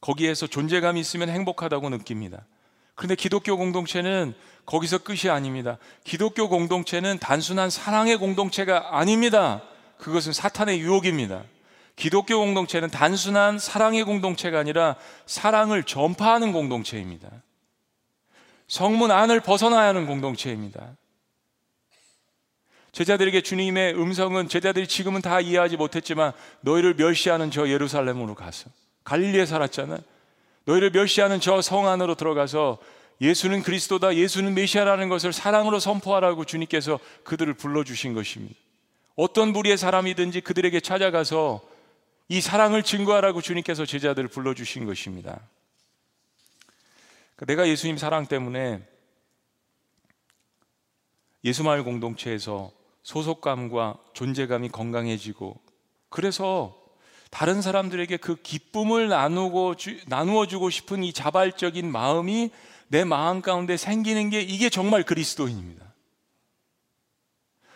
거기에서 0.00 0.46
존재감이 0.46 1.00
있으면 1.00 1.28
행복하다고 1.28 1.90
느낍니다. 1.90 2.46
그런데 2.94 3.14
기독교 3.14 3.56
공동체는 3.56 4.34
거기서 4.66 4.98
끝이 4.98 5.30
아닙니다. 5.30 5.78
기독교 6.04 6.48
공동체는 6.48 7.18
단순한 7.18 7.70
사랑의 7.70 8.16
공동체가 8.16 8.98
아닙니다. 8.98 9.62
그것은 9.98 10.32
사탄의 10.32 10.80
유혹입니다. 10.80 11.44
기독교 11.96 12.38
공동체는 12.38 12.90
단순한 12.90 13.58
사랑의 13.58 14.04
공동체가 14.04 14.58
아니라 14.58 14.96
사랑을 15.26 15.84
전파하는 15.84 16.52
공동체입니다. 16.52 17.28
성문 18.68 19.10
안을 19.10 19.40
벗어나야 19.40 19.88
하는 19.88 20.06
공동체입니다. 20.06 20.96
제자들에게 22.94 23.40
주님의 23.40 23.94
음성은 23.94 24.48
제자들이 24.48 24.86
지금은 24.86 25.20
다 25.20 25.40
이해하지 25.40 25.76
못했지만 25.76 26.32
너희를 26.60 26.94
멸시하는 26.94 27.50
저 27.50 27.68
예루살렘으로 27.68 28.34
가서 28.36 28.70
갈릴리에 29.02 29.46
살았잖아요. 29.46 29.98
너희를 30.64 30.90
멸시하는 30.92 31.40
저 31.40 31.60
성 31.60 31.88
안으로 31.88 32.14
들어가서 32.14 32.78
예수는 33.20 33.62
그리스도다, 33.62 34.14
예수는 34.14 34.54
메시아라는 34.54 35.08
것을 35.08 35.32
사랑으로 35.32 35.80
선포하라고 35.80 36.44
주님께서 36.44 36.98
그들을 37.24 37.52
불러주신 37.54 38.14
것입니다. 38.14 38.54
어떤 39.16 39.52
부류의 39.52 39.76
사람이든지 39.76 40.40
그들에게 40.40 40.78
찾아가서 40.80 41.62
이 42.28 42.40
사랑을 42.40 42.82
증거하라고 42.82 43.42
주님께서 43.42 43.86
제자들을 43.86 44.28
불러주신 44.28 44.86
것입니다. 44.86 45.40
그러니까 47.36 47.46
내가 47.46 47.68
예수님 47.68 47.98
사랑 47.98 48.26
때문에 48.26 48.82
예수마을 51.44 51.82
공동체에서 51.84 52.70
소속감과 53.04 53.98
존재감이 54.14 54.70
건강해지고 54.70 55.60
그래서 56.08 56.76
다른 57.30 57.62
사람들에게 57.62 58.16
그 58.16 58.36
기쁨을 58.36 59.08
나누고 59.08 59.76
주, 59.76 59.96
나누어 60.06 60.46
주고 60.46 60.70
싶은 60.70 61.04
이 61.04 61.12
자발적인 61.12 61.90
마음이 61.90 62.50
내 62.88 63.04
마음 63.04 63.42
가운데 63.42 63.76
생기는 63.76 64.30
게 64.30 64.40
이게 64.40 64.68
정말 64.70 65.02
그리스도인입니다. 65.02 65.84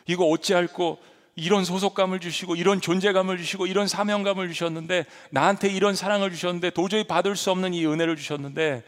이거 0.06 0.24
어찌할꼬 0.24 0.98
이런 1.34 1.64
소속감을 1.64 2.20
주시고 2.20 2.56
이런 2.56 2.80
존재감을 2.80 3.36
주시고 3.38 3.66
이런 3.66 3.86
사명감을 3.86 4.48
주셨는데 4.48 5.04
나한테 5.30 5.68
이런 5.68 5.94
사랑을 5.94 6.30
주셨는데 6.30 6.70
도저히 6.70 7.04
받을 7.04 7.36
수 7.36 7.50
없는 7.50 7.74
이 7.74 7.86
은혜를 7.86 8.16
주셨는데 8.16 8.82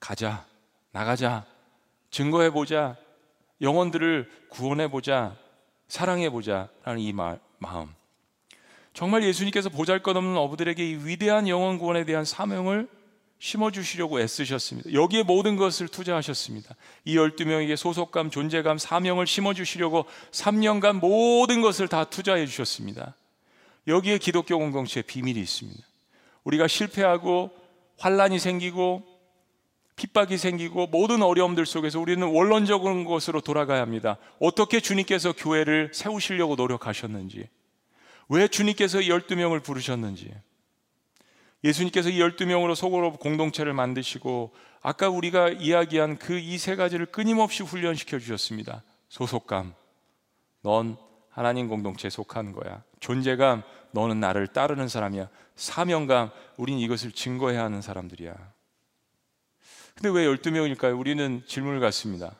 가자 0.00 0.46
나가자 0.92 1.44
증거해 2.10 2.50
보자 2.50 2.96
영혼들을 3.60 4.30
구원해 4.48 4.88
보자 4.88 5.36
사랑해 5.88 6.30
보자라는 6.30 7.00
이 7.00 7.12
마, 7.12 7.38
마음 7.58 7.88
정말 8.92 9.22
예수님께서 9.24 9.68
보잘것없는 9.68 10.36
어부들에게 10.36 10.88
이 10.88 10.94
위대한 11.04 11.48
영혼 11.48 11.78
구원에 11.78 12.04
대한 12.04 12.24
사명을 12.24 12.88
심어 13.38 13.70
주시려고 13.70 14.20
애쓰셨습니다. 14.20 14.92
여기에 14.92 15.22
모든 15.22 15.56
것을 15.56 15.86
투자하셨습니다. 15.86 16.74
이 17.04 17.16
12명에게 17.16 17.76
소속감, 17.76 18.30
존재감, 18.30 18.78
사명을 18.78 19.28
심어 19.28 19.54
주시려고 19.54 20.06
3년간 20.32 20.98
모든 20.98 21.62
것을 21.62 21.86
다 21.86 22.04
투자해 22.04 22.46
주셨습니다. 22.46 23.14
여기에 23.86 24.18
기독교 24.18 24.58
공동체의 24.58 25.04
비밀이 25.04 25.38
있습니다. 25.38 25.80
우리가 26.42 26.66
실패하고 26.66 27.50
환란이 27.98 28.40
생기고 28.40 29.04
핍박이 29.98 30.38
생기고 30.38 30.86
모든 30.86 31.22
어려움들 31.22 31.66
속에서 31.66 32.00
우리는 32.00 32.26
원론적인 32.26 33.04
것으로 33.04 33.40
돌아가야 33.40 33.82
합니다. 33.82 34.16
어떻게 34.40 34.80
주님께서 34.80 35.32
교회를 35.32 35.90
세우시려고 35.92 36.54
노력하셨는지, 36.54 37.48
왜 38.30 38.46
주님께서 38.48 39.00
12명을 39.00 39.62
부르셨는지, 39.62 40.32
예수님께서 41.64 42.08
이 42.10 42.18
12명으로 42.20 42.74
속으로 42.76 43.12
공동체를 43.14 43.72
만드시고 43.72 44.54
아까 44.80 45.08
우리가 45.08 45.48
이야기한 45.48 46.16
그 46.18 46.38
이 46.38 46.56
세 46.56 46.76
가지를 46.76 47.06
끊임없이 47.06 47.64
훈련시켜 47.64 48.20
주셨습니다. 48.20 48.84
소속감. 49.08 49.74
넌 50.62 50.96
하나님 51.30 51.68
공동체에 51.68 52.10
속한 52.10 52.52
거야. 52.52 52.84
존재감. 53.00 53.62
너는 53.90 54.20
나를 54.20 54.46
따르는 54.46 54.86
사람이야. 54.86 55.28
사명감. 55.56 56.30
우린 56.56 56.78
이것을 56.78 57.10
증거해야 57.10 57.64
하는 57.64 57.82
사람들이야. 57.82 58.34
근데 60.00 60.16
왜 60.16 60.28
12명일까요? 60.28 60.96
우리는 60.96 61.42
질문을 61.44 61.80
갖습니다. 61.80 62.36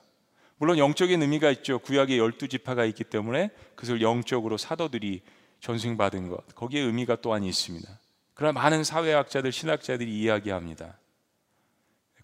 물론 0.59 0.79
영적인 0.79 1.21
의미가 1.21 1.51
있죠. 1.51 1.81
구약에 1.81 2.17
12지파가 2.17 2.89
있기 2.91 3.03
때문에 3.03 3.51
그것을 3.75 4.01
영적으로 4.01 4.57
사도들이 4.57 5.23
전승받은 5.59 6.29
것. 6.29 6.55
거기에 6.55 6.83
의미가 6.83 7.17
또한 7.21 7.43
있습니다. 7.43 7.89
그러나 8.35 8.53
많은 8.53 8.85
사회학자들, 8.85 9.51
신학자들이 9.51 10.09
이야기합니다. 10.21 10.99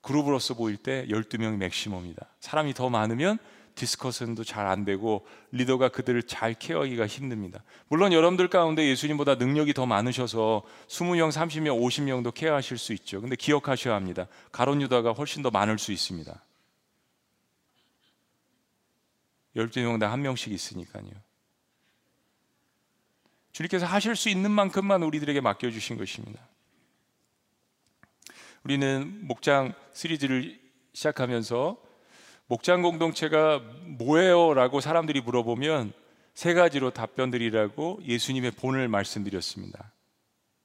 그룹으로서 0.03 0.55
보일 0.55 0.77
때 0.77 1.05
12명이 1.09 1.57
maximum이다. 1.57 2.27
사람이 2.39 2.73
더 2.75 2.89
많으면 2.89 3.39
discussion도 3.75 4.45
잘 4.45 4.65
안 4.65 4.85
되고 4.85 5.27
리더가 5.53 5.91
그들을 5.91 6.23
잘 6.23 6.55
care하기가 6.55 7.07
힘듭니다. 7.07 7.63
물론 7.89 8.13
여러분들 8.13 8.49
가운데 8.49 8.89
예수님보다 8.89 9.35
능력이 9.35 9.75
더 9.75 9.85
많으셔서 9.85 10.63
20명, 10.89 11.31
30명, 11.31 11.81
50명도 11.81 12.33
care하실 12.33 12.79
수 12.79 12.93
있죠. 12.95 13.21
근데 13.21 13.37
기억하셔야 13.37 13.95
합니다. 13.95 14.27
가룟 14.53 14.81
유다가 14.81 15.13
훨씬 15.13 15.43
더 15.43 15.51
많을 15.51 15.79
수 15.79 15.93
있습니다. 15.93 16.43
12명 19.57 20.01
다한 20.01 20.23
명씩 20.23 20.53
있으니까요. 20.53 21.11
주님께서 23.53 23.87
하실 23.87 24.17
수 24.17 24.29
있는 24.29 24.51
만큼만 24.51 25.03
우리들에게 25.03 25.41
맡겨 25.41 25.71
주신 25.71 25.97
것입니다. 25.97 26.49
우리는 28.65 29.27
목장 29.27 29.75
시리즈를 29.93 30.59
시작하면서 30.95 31.77
목장 32.47 32.83
공동체가 32.83 33.59
뭐예요? 33.99 34.55
라고 34.55 34.81
사람들이 34.81 35.21
물어보면 35.21 35.93
세 36.35 36.53
가지로 36.53 36.91
답변드리라고 36.91 38.01
예수님의 38.03 38.53
본을 38.53 38.89
말씀드렸습니다. 38.89 39.93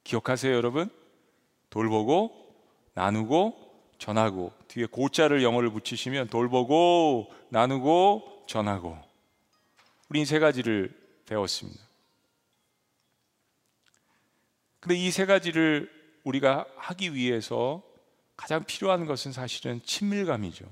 기억하세요, 0.04 0.54
여러분? 0.54 0.90
돌보고, 1.70 2.32
나누고, 2.94 3.54
전하고. 3.98 4.52
뒤에 4.68 4.86
고자를 4.86 5.42
영어를 5.42 5.70
붙이시면 5.70 6.28
돌보고, 6.28 7.32
나누고, 7.50 8.44
전하고. 8.46 8.98
우린 10.08 10.24
세 10.24 10.38
가지를 10.38 10.94
배웠습니다. 11.26 11.80
근데 14.80 14.96
이 14.96 15.10
세 15.10 15.26
가지를 15.26 15.90
우리가 16.24 16.66
하기 16.76 17.14
위해서 17.14 17.82
가장 18.36 18.64
필요한 18.64 19.06
것은 19.06 19.32
사실은 19.32 19.80
친밀감이죠. 19.84 20.64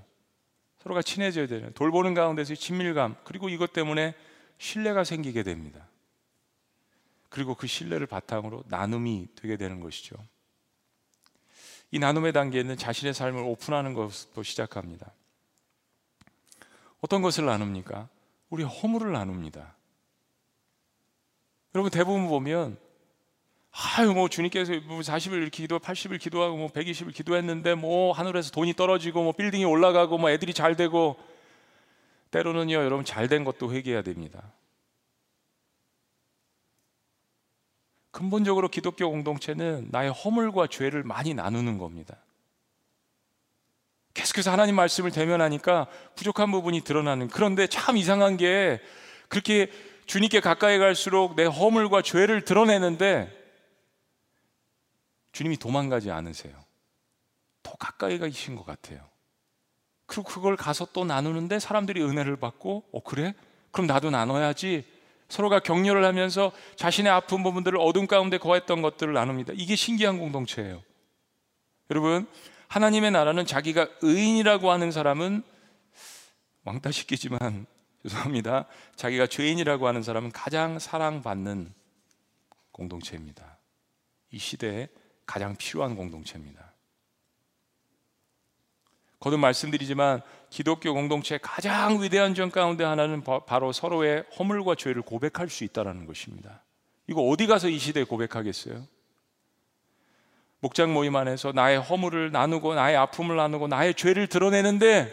서로가 0.88 1.02
친해져야 1.02 1.46
되는 1.46 1.72
돌보는 1.74 2.14
가운데서의 2.14 2.56
친밀감 2.56 3.16
그리고 3.24 3.48
이것 3.48 3.72
때문에 3.72 4.14
신뢰가 4.58 5.04
생기게 5.04 5.42
됩니다. 5.42 5.86
그리고 7.28 7.54
그 7.54 7.66
신뢰를 7.66 8.06
바탕으로 8.06 8.64
나눔이 8.68 9.28
되게 9.34 9.56
되는 9.56 9.80
것이죠. 9.80 10.16
이 11.90 11.98
나눔의 11.98 12.32
단계는 12.32 12.76
자신의 12.76 13.14
삶을 13.14 13.42
오픈하는 13.42 13.94
것부터 13.94 14.42
시작합니다. 14.42 15.12
어떤 17.00 17.22
것을 17.22 17.44
나눕니까? 17.44 18.08
우리 18.50 18.64
허물을 18.64 19.12
나눕니다. 19.12 19.76
여러분 21.74 21.90
대부분 21.90 22.28
보면 22.28 22.78
아유 23.70 24.12
뭐 24.12 24.28
주님께서 24.28 24.72
뭐 24.86 25.00
40일 25.00 25.34
이렇게 25.34 25.62
기도 25.62 25.78
80일 25.78 26.18
기도하고 26.20 26.56
뭐 26.56 26.68
120일 26.68 27.14
기도했는데 27.14 27.74
뭐 27.74 28.12
하늘에서 28.12 28.50
돈이 28.50 28.74
떨어지고 28.74 29.22
뭐 29.22 29.32
빌딩이 29.32 29.64
올라가고 29.64 30.18
뭐 30.18 30.30
애들이 30.30 30.52
잘 30.54 30.74
되고 30.74 31.16
때로는요 32.30 32.74
여러분 32.74 33.04
잘 33.04 33.28
된 33.28 33.44
것도 33.44 33.72
회개해야 33.72 34.02
됩니다. 34.02 34.52
근본적으로 38.10 38.68
기독교 38.68 39.08
공동체는 39.10 39.88
나의 39.90 40.10
허물과 40.10 40.66
죄를 40.66 41.04
많이 41.04 41.34
나누는 41.34 41.78
겁니다. 41.78 42.16
계속해서 44.14 44.50
하나님 44.50 44.74
말씀을 44.74 45.12
대면하니까 45.12 45.86
부족한 46.16 46.50
부분이 46.50 46.80
드러나는 46.80 47.28
그런데 47.28 47.68
참 47.68 47.96
이상한 47.96 48.36
게 48.36 48.80
그렇게 49.28 49.70
주님께 50.06 50.40
가까이 50.40 50.78
갈수록 50.78 51.36
내 51.36 51.44
허물과 51.44 52.02
죄를 52.02 52.40
드러내는데 52.40 53.37
주님이 55.38 55.56
도망가지 55.56 56.10
않으세요. 56.10 56.52
더 57.62 57.70
가까이 57.78 58.18
가신 58.18 58.56
것 58.56 58.66
같아요. 58.66 59.08
그리고 60.06 60.24
그걸 60.24 60.56
가서 60.56 60.88
또 60.92 61.04
나누는데 61.04 61.60
사람들이 61.60 62.02
은혜를 62.02 62.38
받고, 62.38 62.88
어, 62.92 63.02
그래? 63.04 63.36
그럼 63.70 63.86
나도 63.86 64.10
나눠야지. 64.10 64.84
서로가 65.28 65.60
격려를 65.60 66.04
하면서 66.04 66.50
자신의 66.74 67.12
아픈 67.12 67.44
부분들을 67.44 67.78
어둠 67.78 68.08
가운데 68.08 68.36
거했던 68.36 68.82
것들을 68.82 69.14
나눕니다. 69.14 69.52
이게 69.54 69.76
신기한 69.76 70.18
공동체예요. 70.18 70.82
여러분, 71.92 72.26
하나님의 72.66 73.12
나라는 73.12 73.46
자기가 73.46 73.86
의인이라고 74.02 74.72
하는 74.72 74.90
사람은 74.90 75.44
왕따 76.64 76.90
시키지만 76.90 77.66
죄송합니다. 78.02 78.66
자기가 78.96 79.28
죄인이라고 79.28 79.86
하는 79.86 80.02
사람은 80.02 80.32
가장 80.32 80.80
사랑받는 80.80 81.72
공동체입니다. 82.72 83.58
이 84.32 84.38
시대에 84.38 84.88
가장 85.28 85.54
필요한 85.56 85.94
공동체입니다. 85.94 86.72
거듭 89.20 89.38
말씀드리지만 89.40 90.22
기독교 90.48 90.94
공동체의 90.94 91.40
가장 91.42 92.02
위대한 92.02 92.34
전 92.34 92.50
가운데 92.50 92.82
하나는 92.82 93.22
바로 93.46 93.72
서로의 93.72 94.24
허물과 94.38 94.76
죄를 94.76 95.02
고백할 95.02 95.50
수 95.50 95.64
있다는 95.64 96.06
것입니다. 96.06 96.62
이거 97.06 97.20
어디 97.22 97.46
가서 97.46 97.68
이 97.68 97.78
시대에 97.78 98.04
고백하겠어요? 98.04 98.86
목장 100.60 100.94
모임 100.94 101.14
안에서 101.14 101.52
나의 101.52 101.78
허물을 101.78 102.32
나누고 102.32 102.74
나의 102.74 102.96
아픔을 102.96 103.36
나누고 103.36 103.68
나의 103.68 103.94
죄를 103.94 104.28
드러내는데 104.28 105.12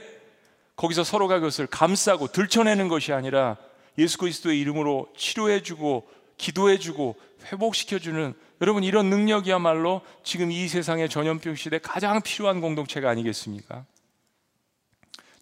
거기서 0.77 1.03
서로가 1.03 1.39
그것을 1.39 1.67
감싸고 1.67 2.27
들춰내는 2.27 2.87
것이 2.87 3.11
아니라 3.11 3.57
예수 3.97 4.17
그리스도의 4.17 4.59
이름으로 4.61 5.11
치료해주고 5.17 6.07
기도해주고 6.37 7.15
회복시켜주는 7.51 8.33
여러분 8.61 8.83
이런 8.83 9.09
능력이야말로 9.09 10.01
지금 10.23 10.51
이 10.51 10.67
세상의 10.67 11.09
전염병 11.09 11.55
시대 11.55 11.79
가장 11.79 12.21
필요한 12.21 12.61
공동체가 12.61 13.09
아니겠습니까? 13.09 13.85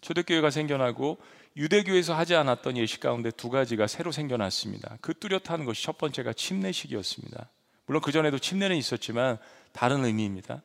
초대교회가 0.00 0.50
생겨나고 0.50 1.18
유대교에서 1.56 2.14
하지 2.14 2.34
않았던 2.34 2.76
예식 2.76 3.00
가운데 3.00 3.30
두 3.30 3.48
가지가 3.48 3.86
새로 3.86 4.10
생겨났습니다. 4.10 4.98
그 5.00 5.14
뚜렷한 5.14 5.64
것이 5.64 5.84
첫 5.84 5.98
번째가 5.98 6.32
침례식이었습니다. 6.32 7.48
물론 7.86 8.02
그 8.02 8.12
전에도 8.12 8.38
침례는 8.38 8.76
있었지만 8.76 9.38
다른 9.72 10.04
의미입니다. 10.04 10.62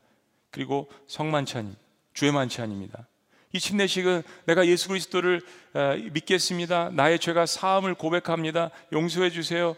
그리고 0.52 0.90
성만찬, 1.08 1.76
주의 2.14 2.32
만찬입니다. 2.32 3.08
이 3.54 3.60
침례식은 3.60 4.24
내가 4.46 4.66
예수 4.68 4.88
그리스도를 4.90 5.42
어, 5.74 5.96
믿겠습니다. 6.12 6.90
나의 6.90 7.20
죄가 7.20 7.46
사함을 7.46 7.96
고백합니다. 7.96 8.72
용서해 8.92 9.30
주세요. 9.30 9.76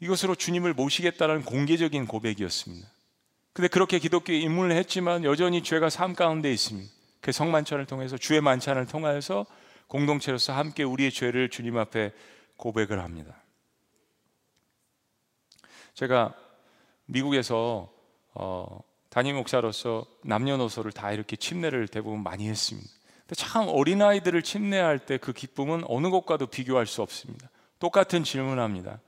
이것으로 0.00 0.34
주님을 0.34 0.74
모시겠다는 0.74 1.44
공개적인 1.44 2.06
고백이었습니다. 2.06 2.88
근데 3.52 3.68
그렇게 3.68 3.98
기독교에 3.98 4.38
입문을 4.38 4.76
했지만 4.76 5.24
여전히 5.24 5.62
죄가 5.62 5.90
삶 5.90 6.14
가운데 6.14 6.52
있습니다. 6.52 6.88
그 7.20 7.32
성만찬을 7.32 7.86
통해서 7.86 8.16
주의 8.16 8.40
만찬을 8.40 8.86
통하여서 8.86 9.46
공동체로서 9.88 10.52
함께 10.52 10.84
우리의 10.84 11.10
죄를 11.10 11.48
주님 11.48 11.76
앞에 11.76 12.12
고백을 12.56 13.02
합니다. 13.02 13.42
제가 15.94 16.34
미국에서 17.06 17.92
어, 18.34 18.80
담임 19.08 19.36
목사로서 19.36 20.06
남녀노소를 20.22 20.92
다 20.92 21.10
이렇게 21.10 21.34
침례를 21.34 21.88
대부분 21.88 22.22
많이 22.22 22.48
했습니다. 22.48 22.88
근데 23.20 23.34
참 23.34 23.66
어린아이들을 23.68 24.42
침례할 24.42 25.00
때 25.00 25.18
그 25.18 25.32
기쁨은 25.32 25.82
어느 25.88 26.08
것과도 26.10 26.46
비교할 26.46 26.86
수 26.86 27.02
없습니다. 27.02 27.50
똑같은 27.80 28.22
질문합니다. 28.22 29.00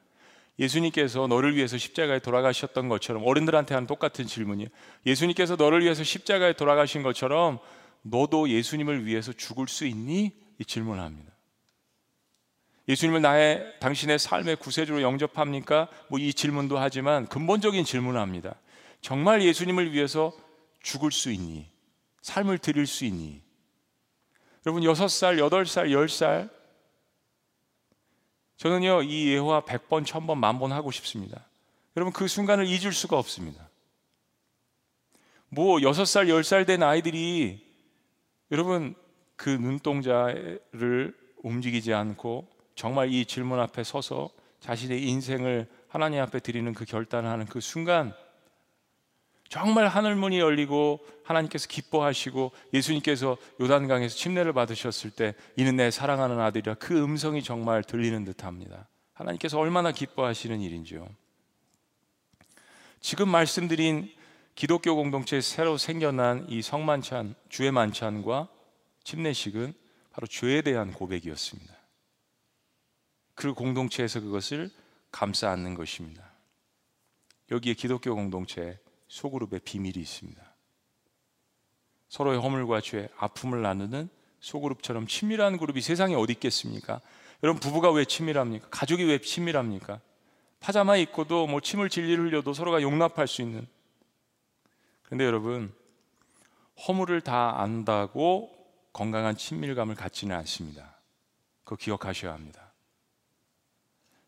예수님께서 0.61 1.27
너를 1.27 1.57
위해서 1.57 1.79
십자가에 1.79 2.19
돌아가셨던 2.19 2.89
것처럼 2.89 3.27
어른들한테 3.27 3.75
하는 3.75 3.87
똑같은 3.87 4.27
질문이에요. 4.27 4.69
예수님께서 5.07 5.57
너를 5.57 5.83
위해서 5.83 6.05
십자가에 6.05 6.53
돌아가신 6.53 7.03
것처럼 7.03 7.59
너도 8.03 8.49
예수님을 8.49 9.07
위해서 9.07 9.33
죽을 9.33 9.67
수 9.69 9.87
있니? 9.87 10.33
이 10.59 10.65
질문을 10.65 11.03
합니다. 11.03 11.33
예수님을 12.89 13.23
나의 13.23 13.75
당신의 13.81 14.19
삶의 14.19 14.57
구세주로 14.57 15.01
영접합니까? 15.01 15.89
뭐 16.09 16.19
이 16.19 16.35
질문도 16.35 16.79
하지만 16.79 17.27
근본적인 17.29 17.85
질문을 17.85 18.21
합니다. 18.21 18.55
정말 19.01 19.43
예수님을 19.43 19.93
위해서 19.93 20.33
죽을 20.83 21.11
수 21.11 21.31
있니? 21.31 21.71
삶을 22.21 22.59
드릴 22.59 22.87
수 22.87 23.07
있니? 23.07 23.41
여러분 24.67 24.83
6살, 24.83 25.39
8살, 25.39 25.89
10살 25.89 26.51
저는요 28.61 29.05
이 29.05 29.33
예화 29.33 29.63
100번, 29.63 30.05
1000번, 30.05 30.37
만번 30.37 30.71
하고 30.71 30.91
싶습니다. 30.91 31.47
여러분 31.97 32.13
그 32.13 32.29
순간을 32.29 32.67
잊을 32.67 32.93
수가 32.93 33.19
없습니다. 33.19 33.71
뭐 35.49 35.79
6살, 35.79 36.29
10살 36.29 36.67
된 36.67 36.83
아이들이 36.83 37.67
여러분 38.51 38.95
그 39.37 39.49
눈동자를 39.49 41.17
움직이지 41.43 41.95
않고 41.95 42.49
정말 42.75 43.11
이 43.11 43.25
질문 43.25 43.59
앞에 43.61 43.83
서서 43.83 44.29
자신의 44.61 45.09
인생을 45.09 45.67
하나님 45.89 46.21
앞에 46.21 46.41
드리는 46.41 46.71
그 46.75 46.85
결단을 46.85 47.31
하는 47.31 47.47
그 47.47 47.61
순간 47.61 48.13
정말 49.51 49.89
하늘문이 49.89 50.39
열리고 50.39 51.05
하나님께서 51.25 51.67
기뻐하시고 51.67 52.53
예수님께서 52.73 53.37
요단강에서 53.61 54.15
침례를 54.15 54.53
받으셨을 54.53 55.11
때 55.11 55.35
이는 55.57 55.75
내 55.75 55.91
사랑하는 55.91 56.39
아들이라 56.39 56.75
그 56.75 57.03
음성이 57.03 57.43
정말 57.43 57.83
들리는 57.83 58.25
듯합니다. 58.25 58.87
하나님께서 59.13 59.59
얼마나 59.59 59.91
기뻐하시는 59.91 60.61
일인지요. 60.61 61.07
지금 63.01 63.29
말씀드린 63.29 64.15
기독교 64.55 64.95
공동체에 64.95 65.41
새로 65.41 65.77
생겨난 65.77 66.47
이 66.49 66.63
성만찬, 66.63 67.35
주의 67.49 67.73
만찬과 67.73 68.49
침례식은 69.03 69.75
바로 70.13 70.29
죄에 70.29 70.63
대한 70.63 70.93
고백이었습니다. 70.93 71.75
그 73.35 73.53
공동체에서 73.55 74.21
그것을 74.21 74.71
감싸 75.11 75.51
안는 75.51 75.75
것입니다. 75.75 76.23
여기에 77.51 77.75
기독교 77.75 78.15
공동체 78.15 78.79
소그룹의 79.11 79.61
비밀이 79.65 79.99
있습니다. 79.99 80.41
서로의 82.09 82.41
허물과 82.41 82.81
죄, 82.81 83.09
아픔을 83.19 83.61
나누는 83.61 84.09
소그룹처럼 84.39 85.09
친밀한 85.09 85.59
그룹이 85.59 85.81
세상에 85.81 86.15
어디 86.15 86.33
있겠습니까? 86.35 87.01
여러분 87.43 87.61
부부가 87.61 87.91
왜 87.91 88.05
친밀합니까? 88.05 88.69
가족이 88.71 89.05
왜 89.05 89.19
친밀합니까? 89.21 90.01
파자마 90.61 90.97
입고도 90.97 91.49
뭐 91.49 91.61
침을 91.61 91.89
질질 91.89 92.21
흘려도 92.21 92.53
서로가 92.55 92.83
용납할 92.83 93.27
수 93.27 93.43
있는. 93.43 93.67
그런데 95.03 95.25
여러분 95.25 95.75
허물을 96.87 97.21
다 97.23 97.61
안다고 97.61 98.51
건강한 98.93 99.37
친밀감을 99.37 99.97
갖지는 99.97 100.37
않습니다. 100.37 100.97
그거 101.65 101.77
기억하셔야 101.77 102.33
합니다. 102.33 102.73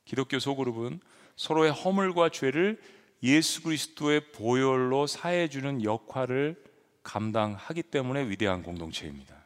기독교 0.05 0.41
소그룹은 0.41 1.01
서로의 1.37 1.71
허물과 1.71 2.31
죄를 2.31 2.81
예수 3.23 3.63
그리스도의 3.63 4.33
보혈로 4.33 5.07
사해 5.07 5.49
주는 5.49 5.83
역할을 5.85 6.63
감당하기 7.03 7.85
때문에 7.85 8.29
위대한 8.29 8.63
공동체입니다. 8.63 9.43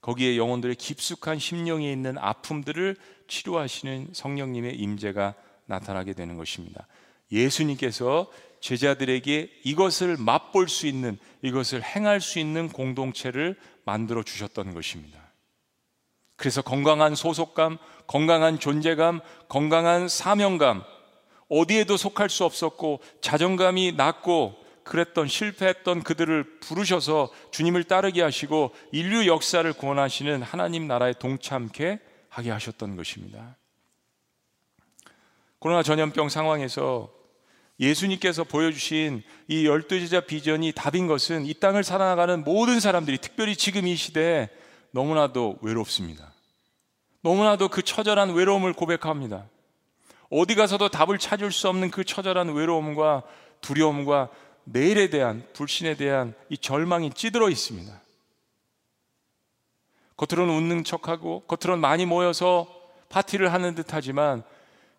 거기에 0.00 0.36
영혼들의 0.36 0.74
깊숙한 0.76 1.38
심령에 1.38 1.90
있는 1.90 2.18
아픔들을 2.18 2.96
치료하시는 3.28 4.08
성령님의 4.12 4.76
임재가 4.76 5.34
나타나게 5.66 6.12
되는 6.12 6.36
것입니다. 6.36 6.86
예수님께서 7.30 8.30
제자들에게 8.60 9.60
이것을 9.64 10.16
맛볼 10.18 10.68
수 10.68 10.86
있는 10.86 11.18
이것을 11.40 11.82
행할 11.82 12.20
수 12.20 12.38
있는 12.38 12.68
공동체를 12.68 13.56
만들어 13.84 14.22
주셨던 14.22 14.74
것입니다. 14.74 15.20
그래서 16.36 16.62
건강한 16.62 17.14
소속감, 17.14 17.78
건강한 18.06 18.58
존재감, 18.58 19.20
건강한 19.48 20.08
사명감, 20.08 20.82
어디에도 21.52 21.98
속할 21.98 22.30
수 22.30 22.44
없었고 22.44 23.00
자존감이 23.20 23.92
낮고 23.92 24.56
그랬던 24.84 25.28
실패했던 25.28 26.02
그들을 26.02 26.60
부르셔서 26.60 27.30
주님을 27.50 27.84
따르게 27.84 28.22
하시고 28.22 28.72
인류 28.90 29.26
역사를 29.26 29.70
구원하시는 29.70 30.42
하나님 30.42 30.88
나라에 30.88 31.12
동참케 31.12 32.00
하게 32.30 32.50
하셨던 32.50 32.96
것입니다. 32.96 33.56
코로나 35.58 35.82
전염병 35.82 36.30
상황에서 36.30 37.12
예수님께서 37.78 38.44
보여주신 38.44 39.22
이 39.48 39.66
열두 39.66 40.00
제자 40.00 40.20
비전이 40.20 40.72
답인 40.72 41.06
것은 41.06 41.44
이 41.44 41.52
땅을 41.54 41.84
살아나가는 41.84 42.42
모든 42.44 42.80
사람들이 42.80 43.18
특별히 43.18 43.56
지금 43.56 43.86
이 43.86 43.94
시대에 43.94 44.48
너무나도 44.92 45.58
외롭습니다. 45.60 46.32
너무나도 47.20 47.68
그 47.68 47.82
처절한 47.82 48.32
외로움을 48.32 48.72
고백합니다. 48.72 49.46
어디 50.34 50.54
가서도 50.54 50.88
답을 50.88 51.18
찾을 51.18 51.52
수 51.52 51.68
없는 51.68 51.90
그 51.90 52.04
처절한 52.04 52.54
외로움과 52.54 53.22
두려움과 53.60 54.30
내일에 54.64 55.10
대한 55.10 55.46
불신에 55.52 55.94
대한 55.96 56.34
이 56.48 56.56
절망이 56.56 57.12
찌들어 57.12 57.50
있습니다. 57.50 58.00
겉으로는 60.16 60.54
웃는 60.54 60.84
척하고 60.84 61.40
겉으로는 61.40 61.82
많이 61.82 62.06
모여서 62.06 62.66
파티를 63.10 63.52
하는 63.52 63.74
듯하지만 63.74 64.42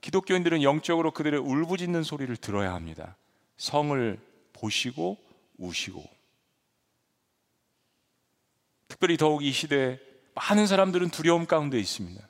기독교인들은 0.02 0.62
영적으로 0.62 1.10
그들의 1.10 1.40
울부짖는 1.40 2.04
소리를 2.04 2.36
들어야 2.38 2.76
합니다. 2.76 3.16
성을 3.58 4.20
보시고 4.54 5.18
우시고 5.58 6.04
특별히 8.88 9.18
더욱 9.18 9.44
이 9.44 9.52
시대에 9.52 9.98
많은 10.36 10.68
사람들은 10.68 11.10
두려움 11.10 11.48
가운데 11.48 11.80
있습니다. 11.80 12.22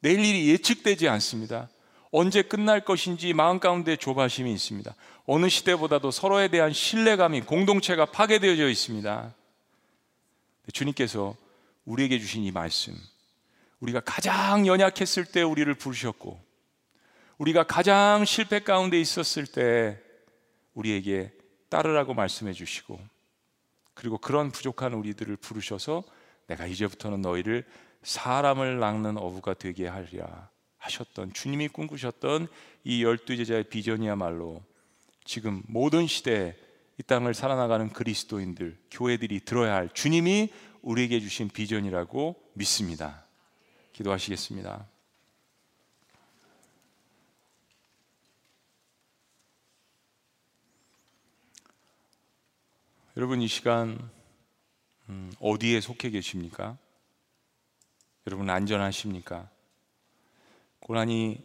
내일 0.00 0.24
일이 0.24 0.48
예측되지 0.48 1.08
않습니다. 1.08 1.68
언제 2.10 2.42
끝날 2.42 2.84
것인지 2.84 3.32
마음 3.34 3.58
가운데 3.58 3.96
조바심이 3.96 4.52
있습니다. 4.52 4.94
어느 5.26 5.48
시대보다도 5.48 6.10
서로에 6.10 6.48
대한 6.48 6.72
신뢰감이 6.72 7.42
공동체가 7.42 8.06
파괴되어져 8.06 8.68
있습니다. 8.68 9.34
주님께서 10.72 11.36
우리에게 11.84 12.18
주신 12.18 12.44
이 12.44 12.50
말씀, 12.50 12.94
우리가 13.80 14.00
가장 14.00 14.66
연약했을 14.66 15.24
때 15.26 15.42
우리를 15.42 15.72
부르셨고, 15.74 16.40
우리가 17.38 17.64
가장 17.64 18.24
실패 18.24 18.60
가운데 18.60 19.00
있었을 19.00 19.46
때 19.46 20.00
우리에게 20.74 21.32
따르라고 21.68 22.14
말씀해 22.14 22.52
주시고, 22.52 22.98
그리고 23.94 24.18
그런 24.18 24.50
부족한 24.50 24.94
우리들을 24.94 25.36
부르셔서 25.36 26.04
내가 26.46 26.66
이제부터는 26.66 27.20
너희를 27.20 27.64
사람을 28.02 28.78
낚는 28.78 29.18
어부가 29.18 29.54
되게 29.54 29.86
하리라. 29.86 30.48
하셨던 30.78 31.32
주님이 31.32 31.68
꿈꾸셨던 31.68 32.48
이 32.84 33.04
열두 33.04 33.36
제자의 33.36 33.64
비전이야말로 33.64 34.62
지금 35.24 35.62
모든 35.66 36.06
시대에 36.06 36.56
이 36.98 37.02
땅을 37.02 37.34
살아나가는 37.34 37.90
그리스도인들, 37.90 38.78
교회들이 38.90 39.40
들어야 39.40 39.74
할 39.74 39.88
주님이 39.92 40.52
우리에게 40.82 41.20
주신 41.20 41.48
비전이라고 41.48 42.34
믿습니다. 42.54 43.24
기도하시겠습니다. 43.92 44.86
여러분 53.16 53.42
이 53.42 53.48
시간 53.48 54.10
음, 55.08 55.32
어디에 55.40 55.80
속해 55.80 56.10
계십니까? 56.10 56.78
여러분 58.26 58.48
안전하십니까? 58.48 59.50
고난이 60.80 61.44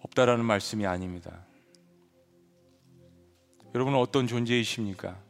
없다라는 0.00 0.44
말씀이 0.44 0.86
아닙니다. 0.86 1.44
여러분은 3.74 3.98
어떤 3.98 4.26
존재이십니까? 4.26 5.20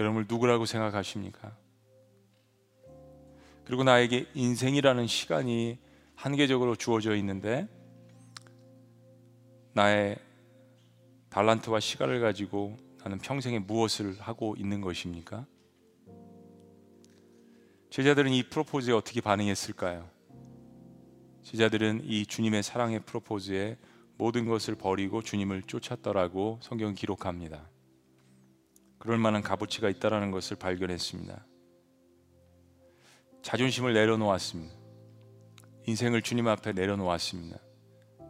여러분을 0.00 0.26
누구라고 0.28 0.66
생각하십니까? 0.66 1.56
그리고 3.64 3.84
나에게 3.84 4.26
인생이라는 4.34 5.06
시간이 5.06 5.78
한계적으로 6.14 6.76
주어져 6.76 7.14
있는데 7.16 7.68
나의 9.72 10.16
달란트와 11.30 11.80
시간을 11.80 12.20
가지고 12.20 12.76
나는 13.02 13.18
평생에 13.18 13.58
무엇을 13.58 14.18
하고 14.20 14.54
있는 14.56 14.80
것입니까? 14.80 15.46
제자들은 17.90 18.32
이 18.32 18.48
프로포즈에 18.48 18.92
어떻게 18.94 19.20
반응했을까요? 19.20 20.13
제자들은 21.44 22.02
이 22.04 22.26
주님의 22.26 22.62
사랑의 22.62 23.00
프로포즈에 23.00 23.76
모든 24.16 24.46
것을 24.46 24.74
버리고 24.74 25.22
주님을 25.22 25.62
쫓았더라고 25.62 26.58
성경 26.62 26.94
기록합니다. 26.94 27.68
그럴 28.98 29.18
만한 29.18 29.42
값어치가 29.42 29.90
있다라는 29.90 30.30
것을 30.30 30.56
발견했습니다. 30.56 31.46
자존심을 33.42 33.92
내려놓았습니다. 33.92 34.74
인생을 35.86 36.22
주님 36.22 36.48
앞에 36.48 36.72
내려놓았습니다. 36.72 37.58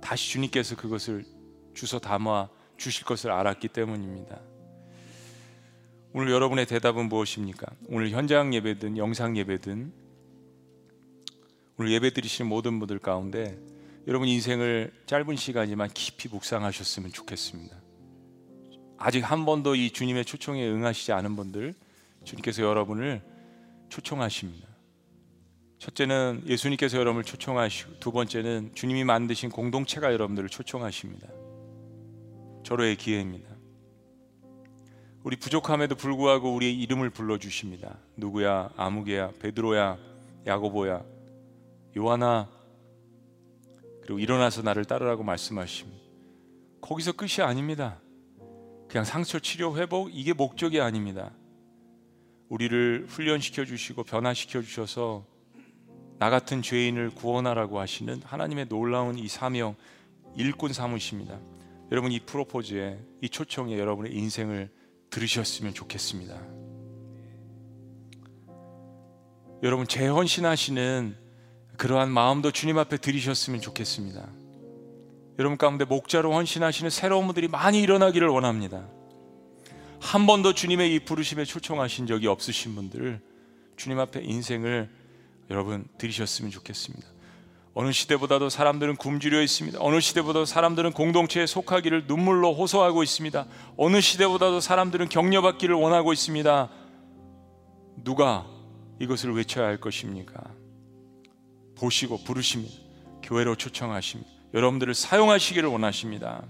다시 0.00 0.32
주님께서 0.32 0.74
그것을 0.74 1.24
주서 1.72 2.00
담아 2.00 2.48
주실 2.76 3.04
것을 3.04 3.30
알았기 3.30 3.68
때문입니다. 3.68 4.40
오늘 6.12 6.32
여러분의 6.32 6.66
대답은 6.66 7.08
무엇입니까? 7.08 7.66
오늘 7.86 8.10
현장 8.10 8.52
예배든 8.52 8.98
영상 8.98 9.36
예배든 9.36 10.03
오늘 11.76 11.90
예배 11.90 12.10
드리시는 12.10 12.48
모든 12.48 12.78
분들 12.78 13.00
가운데 13.00 13.58
여러분 14.06 14.28
인생을 14.28 14.92
짧은 15.06 15.34
시간이지만 15.34 15.90
깊이 15.92 16.28
묵상하셨으면 16.28 17.12
좋겠습니다. 17.12 17.76
아직 18.96 19.20
한 19.20 19.44
번도 19.44 19.74
이 19.74 19.90
주님의 19.90 20.24
초청에 20.24 20.68
응하시지 20.68 21.10
않은 21.12 21.34
분들 21.34 21.74
주님께서 22.22 22.62
여러분을 22.62 23.22
초청하십니다. 23.88 24.68
첫째는 25.78 26.44
예수님께서 26.46 26.96
여러분을 26.96 27.24
초청하시고 27.24 27.98
두 27.98 28.12
번째는 28.12 28.70
주님이 28.74 29.02
만드신 29.02 29.50
공동체가 29.50 30.12
여러분들을 30.12 30.48
초청하십니다. 30.48 31.28
절호의 32.62 32.96
기회입니다. 32.96 33.48
우리 35.24 35.36
부족함에도 35.36 35.96
불구하고 35.96 36.54
우리의 36.54 36.80
이름을 36.82 37.10
불러 37.10 37.36
주십니다. 37.38 37.98
누구야? 38.16 38.70
아무개야? 38.76 39.32
베드로야? 39.40 39.98
야고보야? 40.46 41.13
요하나? 41.96 42.48
그리고 44.02 44.18
일어나서 44.18 44.62
나를 44.62 44.84
따르라고 44.84 45.22
말씀하십니다. 45.22 46.02
거기서 46.80 47.12
끝이 47.12 47.40
아닙니다. 47.40 47.98
그냥 48.88 49.04
상처 49.04 49.38
치료 49.38 49.76
회복 49.76 50.10
이게 50.12 50.32
목적이 50.32 50.80
아닙니다. 50.80 51.32
우리를 52.48 53.06
훈련시켜 53.08 53.64
주시고 53.64 54.04
변화시켜 54.04 54.60
주셔서 54.60 55.24
나 56.18 56.30
같은 56.30 56.62
죄인을 56.62 57.10
구원하라고 57.10 57.80
하시는 57.80 58.20
하나님의 58.22 58.68
놀라운 58.68 59.18
이 59.18 59.26
사명 59.26 59.74
일꾼 60.36 60.72
삼으십니다. 60.72 61.38
여러분 61.90 62.12
이 62.12 62.20
프로포즈에 62.20 62.98
이 63.20 63.28
초청에 63.28 63.78
여러분의 63.78 64.14
인생을 64.14 64.70
들으셨으면 65.10 65.74
좋겠습니다. 65.74 66.40
여러분 69.62 69.86
재헌신하시는 69.86 71.23
그러한 71.76 72.10
마음도 72.10 72.50
주님 72.50 72.78
앞에 72.78 72.98
들이셨으면 72.98 73.60
좋겠습니다. 73.60 74.26
여러분 75.38 75.58
가운데 75.58 75.84
목자로 75.84 76.32
헌신하시는 76.32 76.90
새로운 76.90 77.26
분들이 77.26 77.48
많이 77.48 77.80
일어나기를 77.80 78.28
원합니다. 78.28 78.86
한 80.00 80.26
번도 80.26 80.52
주님의 80.52 80.94
이 80.94 80.98
부르심에 81.00 81.44
초청하신 81.44 82.06
적이 82.06 82.28
없으신 82.28 82.74
분들 82.74 83.20
주님 83.76 83.98
앞에 83.98 84.22
인생을 84.22 84.88
여러분 85.50 85.86
들이셨으면 85.98 86.50
좋겠습니다. 86.50 87.06
어느 87.76 87.90
시대보다도 87.90 88.50
사람들은 88.50 88.96
굶주려 88.96 89.42
있습니다. 89.42 89.78
어느 89.80 89.98
시대보다도 89.98 90.44
사람들은 90.44 90.92
공동체에 90.92 91.46
속하기를 91.46 92.04
눈물로 92.06 92.54
호소하고 92.54 93.02
있습니다. 93.02 93.46
어느 93.76 94.00
시대보다도 94.00 94.60
사람들은 94.60 95.08
격려받기를 95.08 95.74
원하고 95.74 96.12
있습니다. 96.12 96.70
누가 98.04 98.46
이것을 99.00 99.34
외쳐야 99.34 99.66
할 99.66 99.80
것입니까? 99.80 100.63
보시고 101.76 102.22
부르십니다. 102.24 102.74
교회로 103.22 103.56
초청하십니다. 103.56 104.30
여러분들을 104.54 104.94
사용하시기를 104.94 105.68
원하십니다. 105.68 106.42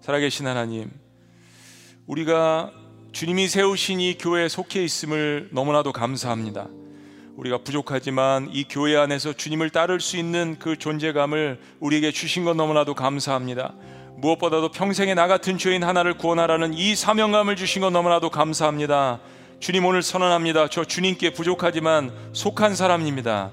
살아계신 0.00 0.46
하나님, 0.46 0.90
우리가 2.06 2.72
주님이 3.12 3.48
세우신 3.48 4.00
이 4.00 4.18
교회에 4.18 4.48
속해 4.48 4.84
있음을 4.84 5.48
너무나도 5.52 5.92
감사합니다. 5.92 6.68
우리가 7.36 7.58
부족하지만 7.58 8.50
이 8.52 8.64
교회 8.68 8.96
안에서 8.96 9.32
주님을 9.32 9.70
따를 9.70 10.00
수 10.00 10.16
있는 10.16 10.56
그 10.58 10.76
존재감을 10.76 11.60
우리에게 11.80 12.12
주신 12.12 12.44
것 12.44 12.54
너무나도 12.54 12.94
감사합니다. 12.94 13.74
무엇보다도 14.16 14.70
평생에 14.70 15.14
나 15.14 15.26
같은 15.26 15.58
죄인 15.58 15.82
하나를 15.82 16.16
구원하라는 16.16 16.74
이 16.74 16.94
사명감을 16.94 17.56
주신 17.56 17.82
것 17.82 17.90
너무나도 17.90 18.30
감사합니다. 18.30 19.20
주님 19.64 19.86
오늘 19.86 20.02
선언합니다. 20.02 20.68
저 20.68 20.84
주님께 20.84 21.30
부족하지만 21.32 22.12
속한 22.34 22.74
사람입니다. 22.76 23.50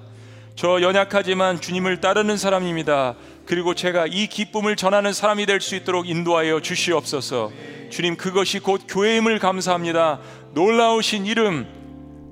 저 0.57 0.82
연약하지만 0.82 1.62
주님을 1.62 2.01
따르는 2.01 2.36
사람입니다. 2.36 3.16
그리고 3.45 3.76
제가 3.76 4.07
이 4.07 4.28
기쁨을 4.28 4.76
전하는 4.76 5.14
사람이 5.14 5.45
될 5.45 5.62
수 5.62 5.74
있도록 5.78 6.09
인도하여 6.09 6.59
주시옵소서. 6.59 7.53
주님 7.89 8.18
그것이 8.18 8.59
곧 8.59 8.82
교회임을 8.89 9.39
감사합니다. 9.39 10.20
놀라우신 10.53 11.28
이름 11.28 11.66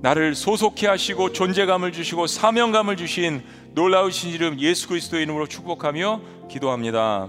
나를 0.02 0.34
소속해 0.34 0.86
하시고 0.86 1.32
존재감을 1.32 1.92
주시고 1.92 2.26
사명감을 2.26 2.98
주신 2.98 3.42
놀라우신 3.72 4.30
이름 4.30 4.60
예수 4.60 4.88
그리스도의 4.88 5.22
이름으로 5.22 5.46
축복하며 5.46 6.20
기도합니다. 6.50 7.28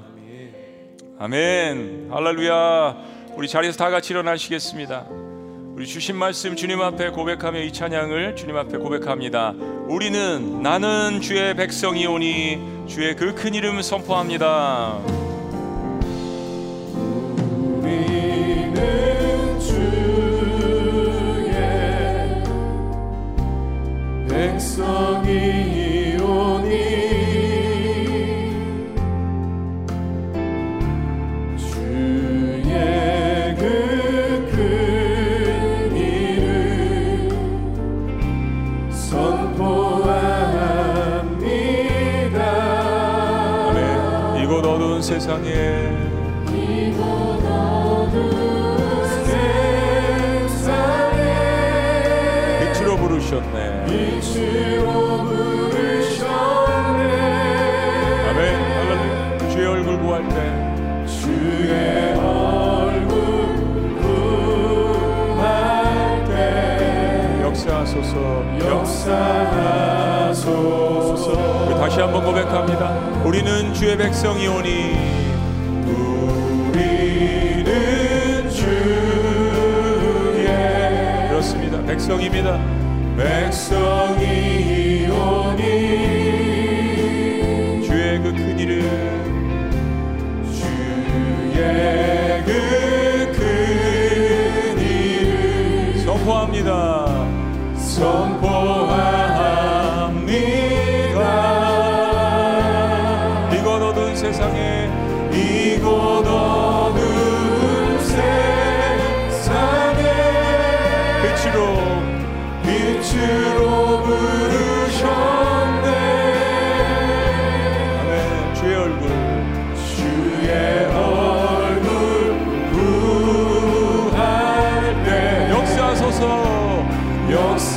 아멘. 1.18 2.10
할렐루야. 2.12 2.98
우리 3.38 3.48
자리에서 3.48 3.78
다 3.78 3.90
같이 3.90 4.12
일어나시겠습니다. 4.12 5.31
우리 5.74 5.88
주신 5.88 6.16
말씀 6.16 6.56
주님 6.56 6.82
앞에 6.82 7.10
고백하며 7.10 7.62
이 7.62 7.72
찬양을 7.74 8.36
주님 8.36 8.56
앞에 8.58 8.78
고백합니다. 8.78 9.54
우리는 9.88 10.62
나는 10.62 11.22
주의 11.22 11.56
백성이오니 11.56 12.86
주의 12.88 13.16
그 13.16 13.34
큰 13.34 13.54
이름 13.54 13.82
선포합니다. 13.82 15.00
백성이 24.28 25.61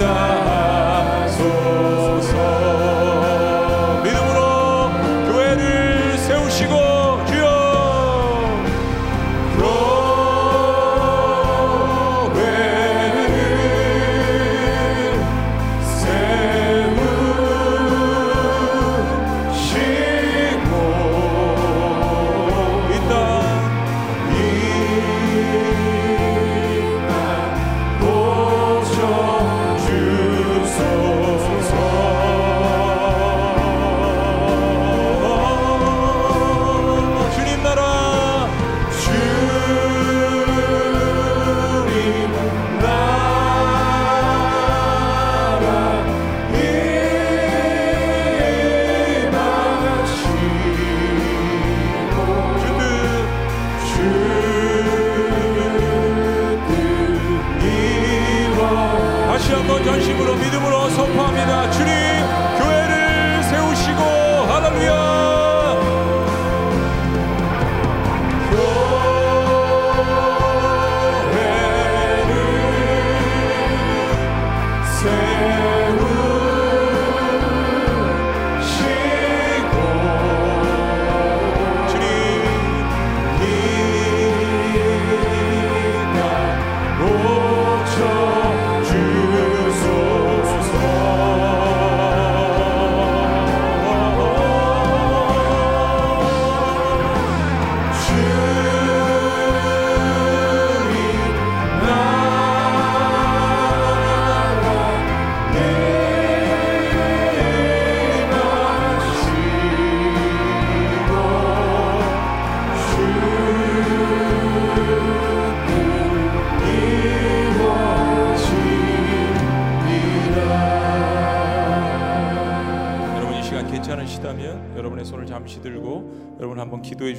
역 0.00 0.33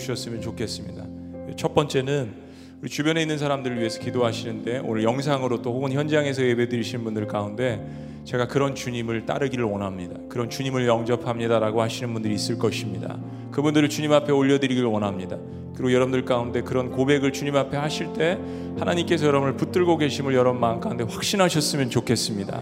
주셨으면 0.05 0.41
좋겠습니다. 0.41 1.05
첫 1.57 1.73
번째는 1.73 2.45
우리 2.81 2.89
주변에 2.89 3.21
있는 3.21 3.37
사람들을 3.37 3.79
위해서 3.79 3.99
기도하시는데 3.99 4.79
오늘 4.79 5.03
영상으로 5.03 5.61
또 5.61 5.73
혹은 5.73 5.91
현장에서 5.91 6.43
예배드리시는 6.43 7.03
분들 7.03 7.27
가운데 7.27 7.83
제가 8.25 8.47
그런 8.47 8.75
주님을 8.75 9.25
따르기를 9.25 9.65
원합니다. 9.65 10.15
그런 10.29 10.49
주님을 10.49 10.87
영접합니다라고 10.87 11.81
하시는 11.81 12.13
분들이 12.13 12.35
있을 12.35 12.59
것입니다. 12.59 13.17
그분들을 13.51 13.89
주님 13.89 14.11
앞에 14.11 14.31
올려드리길 14.31 14.83
원합니다. 14.83 15.37
그리고 15.73 15.91
여러분들 15.93 16.25
가운데 16.25 16.61
그런 16.61 16.91
고백을 16.91 17.33
주님 17.33 17.55
앞에 17.55 17.77
하실 17.77 18.13
때 18.13 18.37
하나님께서 18.77 19.25
여러분을 19.25 19.57
붙들고 19.57 19.97
계심을 19.97 20.33
여러분 20.33 20.59
마음 20.59 20.79
가운데 20.79 21.03
확신하셨으면 21.03 21.89
좋겠습니다. 21.89 22.61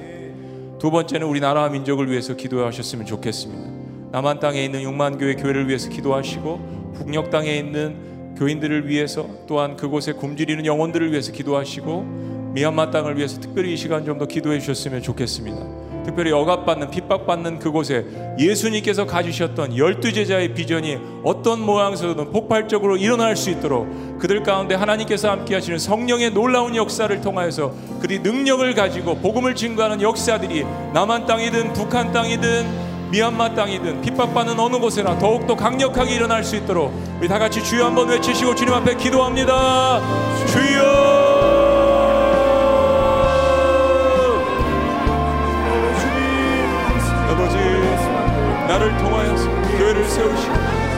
두 0.79 0.91
번째는 0.91 1.27
우리나라와 1.27 1.69
민족을 1.69 2.09
위해서 2.09 2.35
기도하셨으면 2.35 3.05
좋겠습니다. 3.05 4.11
남한 4.11 4.39
땅에 4.39 4.63
있는 4.63 4.81
6만 4.83 5.17
교회 5.17 5.35
교회를 5.35 5.67
위해서 5.67 5.89
기도하시고 5.89 6.82
북녘 6.93 7.29
땅에 7.29 7.55
있는 7.57 8.35
교인들을 8.37 8.87
위해서 8.87 9.27
또한 9.47 9.75
그곳에 9.77 10.13
굶주리는 10.13 10.65
영혼들을 10.65 11.11
위해서 11.11 11.31
기도하시고 11.31 12.51
미얀마 12.53 12.91
땅을 12.91 13.17
위해서 13.17 13.39
특별히 13.39 13.73
이 13.73 13.77
시간 13.77 14.05
좀 14.05 14.17
더 14.17 14.25
기도해 14.27 14.59
주셨으면 14.59 15.01
좋겠습니다. 15.01 16.03
특별히 16.03 16.31
억압받는 16.31 16.91
핍박받는 16.91 17.59
그곳에 17.59 18.05
예수님께서 18.37 19.05
가지셨던 19.05 19.77
열두 19.77 20.11
제자의 20.11 20.53
비전이 20.53 20.97
어떤 21.23 21.61
모양에서든 21.61 22.31
폭발적으로 22.31 22.97
일어날 22.97 23.35
수 23.35 23.49
있도록 23.49 24.19
그들 24.19 24.43
가운데 24.43 24.75
하나님께서 24.75 25.31
함께 25.31 25.55
하시는 25.55 25.79
성령의 25.79 26.31
놀라운 26.31 26.75
역사를 26.75 27.21
통하여서 27.21 27.73
그리 28.01 28.19
능력을 28.19 28.73
가지고 28.75 29.15
복음을 29.15 29.55
증거하는 29.55 30.01
역사들이 30.01 30.65
남한 30.93 31.25
땅이든 31.25 31.73
북한 31.73 32.11
땅이든 32.11 32.92
미얀마 33.13 33.53
땅이든 33.53 34.01
핍박받는 34.01 34.59
어느 34.59 34.79
곳에나 34.79 35.19
더욱더 35.19 35.55
강력하게 35.55 36.15
일어날 36.15 36.43
수 36.43 36.55
있도록 36.55 36.91
우리 37.19 37.27
다 37.27 37.37
같이 37.37 37.63
주여 37.63 37.85
한번 37.85 38.09
외치시고 38.09 38.55
주님 38.55 38.73
앞에 38.73 38.95
기도합니다. 38.95 40.01
주여 40.47 41.13
나를 48.67 48.97
통하여서 48.97 49.47
교회를 49.77 50.05
세우시고 50.05 50.42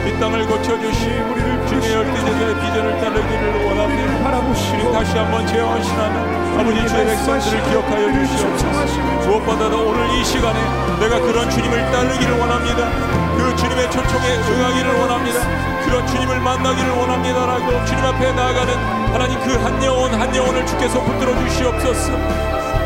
이 0.06 0.20
땅을 0.20 0.46
고쳐주시고 0.46 1.66
주님의 1.66 1.92
열대제자의 1.92 2.54
비전을 2.54 3.00
따르기를 3.00 3.66
원합니다 3.66 4.06
주님 4.54 4.92
다시 4.92 5.16
한번 5.18 5.46
재원신하며 5.46 6.58
아버지 6.60 6.88
주의 6.88 7.04
백성들을 7.06 7.62
기억하여 7.70 8.12
주시옵소서. 8.12 9.26
무엇보다도 9.26 9.88
오늘 9.88 10.08
이 10.10 10.24
시간에 10.24 10.58
내가 11.00 11.20
그런 11.20 11.50
주님을 11.50 11.90
따르기를 11.90 12.38
원합니다. 12.38 12.88
그 13.36 13.56
주님의 13.56 13.90
초청에 13.90 14.36
응하기를 14.36 14.94
원합니다. 15.00 15.40
그런 15.84 16.06
주님을 16.06 16.40
만나기를 16.40 16.90
원합니다라고 16.90 17.84
주님 17.84 18.04
앞에 18.04 18.32
나아가는 18.32 18.74
하나님 19.12 19.38
그 19.40 19.56
한 19.56 19.84
영혼 19.84 20.14
한 20.14 20.34
영혼을 20.34 20.64
주께서 20.66 21.02
붙들어 21.02 21.36
주시옵소서. 21.44 22.12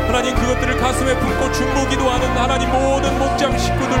하나님 0.07 0.35
그것들을 0.35 0.77
가슴에 0.77 1.17
품고 1.17 1.51
중보 1.53 1.87
기도하는 1.87 2.27
하나님 2.35 2.69
모든 2.71 3.17
목장 3.17 3.57
식구들 3.57 3.95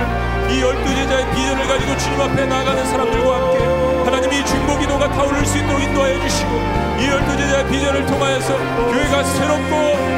이 0.51 0.61
열두 0.61 0.95
제자의 0.95 1.31
비전을 1.31 1.67
가지고 1.67 1.97
주님 1.97 2.19
앞에 2.21 2.45
나아가는 2.45 2.85
사람들과 2.85 3.35
함께 3.35 4.03
하나님 4.03 4.33
이 4.33 4.45
중보 4.45 4.77
기도가 4.77 5.09
타오를 5.09 5.45
수 5.45 5.57
있도록 5.57 5.81
인도하여 5.81 6.19
주시고 6.19 6.51
이 6.99 7.07
열두 7.07 7.37
제자의 7.37 7.67
비전을 7.67 8.05
통하여서 8.05 8.57
교회가 8.91 9.23
새롭고 9.23 9.71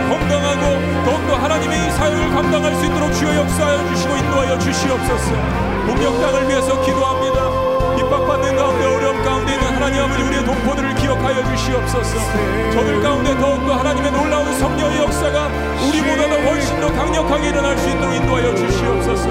건강하고 0.09 1.05
더욱더 1.05 1.35
하나님의 1.35 1.87
이 1.87 1.91
사역을 1.91 2.29
감당할 2.31 2.75
수 2.75 2.85
있도록 2.85 3.13
주여 3.13 3.35
역사하여 3.35 3.87
주시고 3.89 4.15
인도하여 4.15 4.57
주시옵소서. 4.59 5.63
땅을 6.23 6.49
위해서 6.49 6.81
기도합니다. 6.81 7.95
핍박받는 7.95 8.55
가운데 8.55 8.85
가운데 9.23 9.53
있는 9.53 9.67
하나님 9.67 10.01
아버지 10.01 10.21
우리의 10.21 10.45
동포들을 10.45 10.95
기억하여 10.95 11.43
주시옵소서. 11.49 12.19
저들 12.73 13.01
가운데 13.01 13.37
더욱더 13.37 13.73
하나님의 13.73 14.11
놀라운 14.11 14.53
성령의 14.59 14.99
역사가 14.99 15.47
우리보다도 15.87 16.35
훨씬 16.49 16.79
더 16.81 16.91
강력하게 16.91 17.49
일어날 17.49 17.77
수 17.77 17.89
있도록 17.89 18.13
인도하여 18.13 18.53
주시옵소서. 18.55 19.29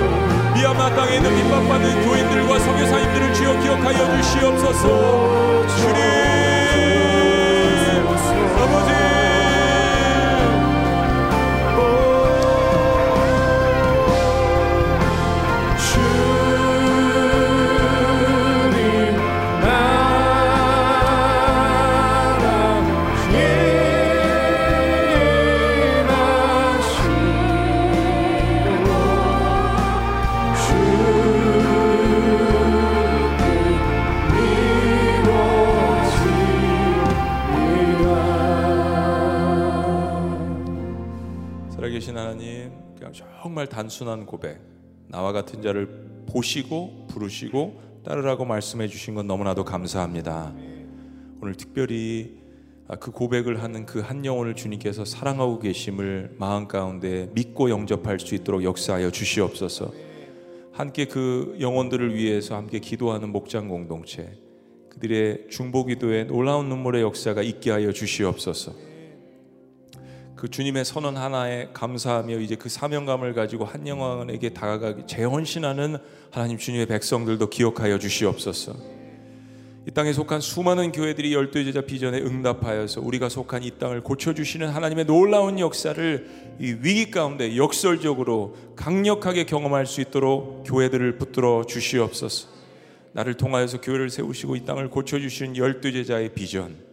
미얀마 0.55 0.95
땅에 0.95 1.17
있는 1.17 1.35
핍박받는 1.35 2.07
교인들과 2.07 2.59
선교사님들을 2.59 3.35
주여 3.35 3.61
기억하여 3.61 4.17
주시옵소서. 4.17 5.67
주님 5.77 6.22
정말 43.53 43.67
단순한 43.67 44.25
고백 44.25 44.63
나와 45.09 45.31
같은 45.31 45.61
자를 45.61 46.25
보시고 46.27 47.07
부르시고 47.09 47.83
따르라고 48.03 48.47
말씀해 48.47 48.89
주신 48.89 49.15
건 49.15 49.27
너무나도 49.27 49.67
감사합니다. 49.67 50.55
오늘 51.43 51.55
특별히 51.55 52.39
아, 52.89 52.97
그 52.97 53.11
고백을 53.11 53.63
하는 53.63 53.85
그 53.85 54.01
한 54.01 54.25
영혼을 54.25 54.57
주님께서 54.57 55.05
사랑하고 55.05 55.59
계심을 55.59 56.37
마음 56.39 56.67
가운데 56.67 57.29
믿고 57.35 57.69
영접할 57.69 58.21
수 58.21 58.35
있도록 58.35 58.65
역사하여 58.65 59.11
주시옵소서. 59.11 59.93
함께 60.73 61.05
그 61.05 61.59
영혼들을 61.61 62.15
위해서 62.15 62.57
함께 62.57 62.79
기도하는 62.79 63.33
목장 63.33 63.69
공동체 63.69 64.33
그들의 64.89 65.49
중보 65.51 65.85
기도에 65.85 66.25
놀라운 66.25 66.71
눈물의 66.71 67.03
역사가 67.03 67.43
있게 67.43 67.71
하여 67.71 67.93
주시옵소서. 67.93 68.92
그 70.43 70.51
주님의 70.51 70.85
선언 70.85 71.17
하나에 71.17 71.69
감사하며 71.73 72.41
이제 72.41 72.57
그 72.57 72.69
사명감을 72.69 73.33
가지고 73.33 73.65
한 73.65 73.87
영혼에게 73.87 74.49
다가가기 74.49 75.07
재헌신하는 75.07 75.99
하나님 76.33 76.59
주님의 76.59 76.87
백성들도 76.87 77.49
기억하여 77.49 77.97
주시옵소서. 78.01 78.75
이 79.87 79.93
땅에 79.93 80.13
속한 80.13 80.41
수많은 80.41 80.91
교회들이 80.91 81.33
열두 81.33 81.63
제자 81.63 81.83
비전에 81.83 82.19
응답하여서 82.19 83.03
우리가 83.03 83.29
속한 83.29 83.63
이 83.63 83.71
땅을 83.79 84.01
고쳐 84.03 84.35
주시는 84.35 84.69
하나님의 84.71 85.05
놀라운 85.05 85.61
역사를 85.61 86.57
이 86.59 86.77
위기 86.81 87.13
가운데 87.13 87.57
역설적으로 87.57 88.57
강력하게 88.75 89.45
경험할 89.45 89.87
수 89.87 90.01
있도록 90.01 90.65
교회들을 90.67 91.19
붙들어 91.19 91.65
주시옵소서. 91.69 92.49
나를 93.13 93.35
통하여서 93.35 93.81
교회를 93.81 94.11
세우시고 94.11 94.57
이 94.57 94.65
땅을 94.65 94.91
고쳐 94.91 95.21
주신 95.21 95.57
열두 95.57 95.93
제자의 95.93 96.35
비전. 96.35 96.92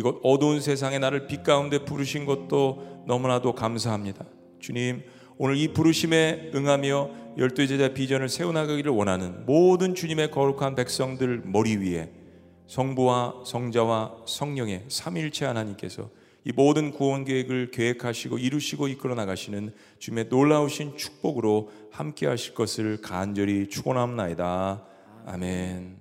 이곳 0.00 0.18
어두운 0.22 0.62
세상에 0.62 0.98
나를 0.98 1.26
빛 1.26 1.42
가운데 1.42 1.84
부르신 1.84 2.24
것도 2.24 3.04
너무나도 3.06 3.54
감사합니다. 3.54 4.24
주님, 4.58 5.02
오늘 5.36 5.56
이 5.58 5.68
부르심에 5.68 6.52
응하며 6.54 7.10
열두 7.36 7.66
제자 7.66 7.92
비전을 7.92 8.30
세워나가기를 8.30 8.90
원하는 8.92 9.44
모든 9.44 9.94
주님의 9.94 10.30
거룩한 10.30 10.74
백성들 10.74 11.42
머리 11.44 11.76
위에 11.76 12.10
성부와 12.66 13.42
성자와 13.44 14.22
성령의 14.26 14.86
삼일체 14.88 15.44
하나님께서 15.44 16.08
이 16.44 16.52
모든 16.52 16.92
구원 16.92 17.26
계획을 17.26 17.70
계획하시고 17.70 18.38
이루시고 18.38 18.88
이끌어 18.88 19.14
나가시는 19.14 19.74
주님의 19.98 20.28
놀라우신 20.30 20.96
축복으로 20.96 21.70
함께 21.90 22.26
하실 22.26 22.54
것을 22.54 23.02
간절히 23.02 23.68
축원합나이다. 23.68 24.82
아멘. 25.26 25.99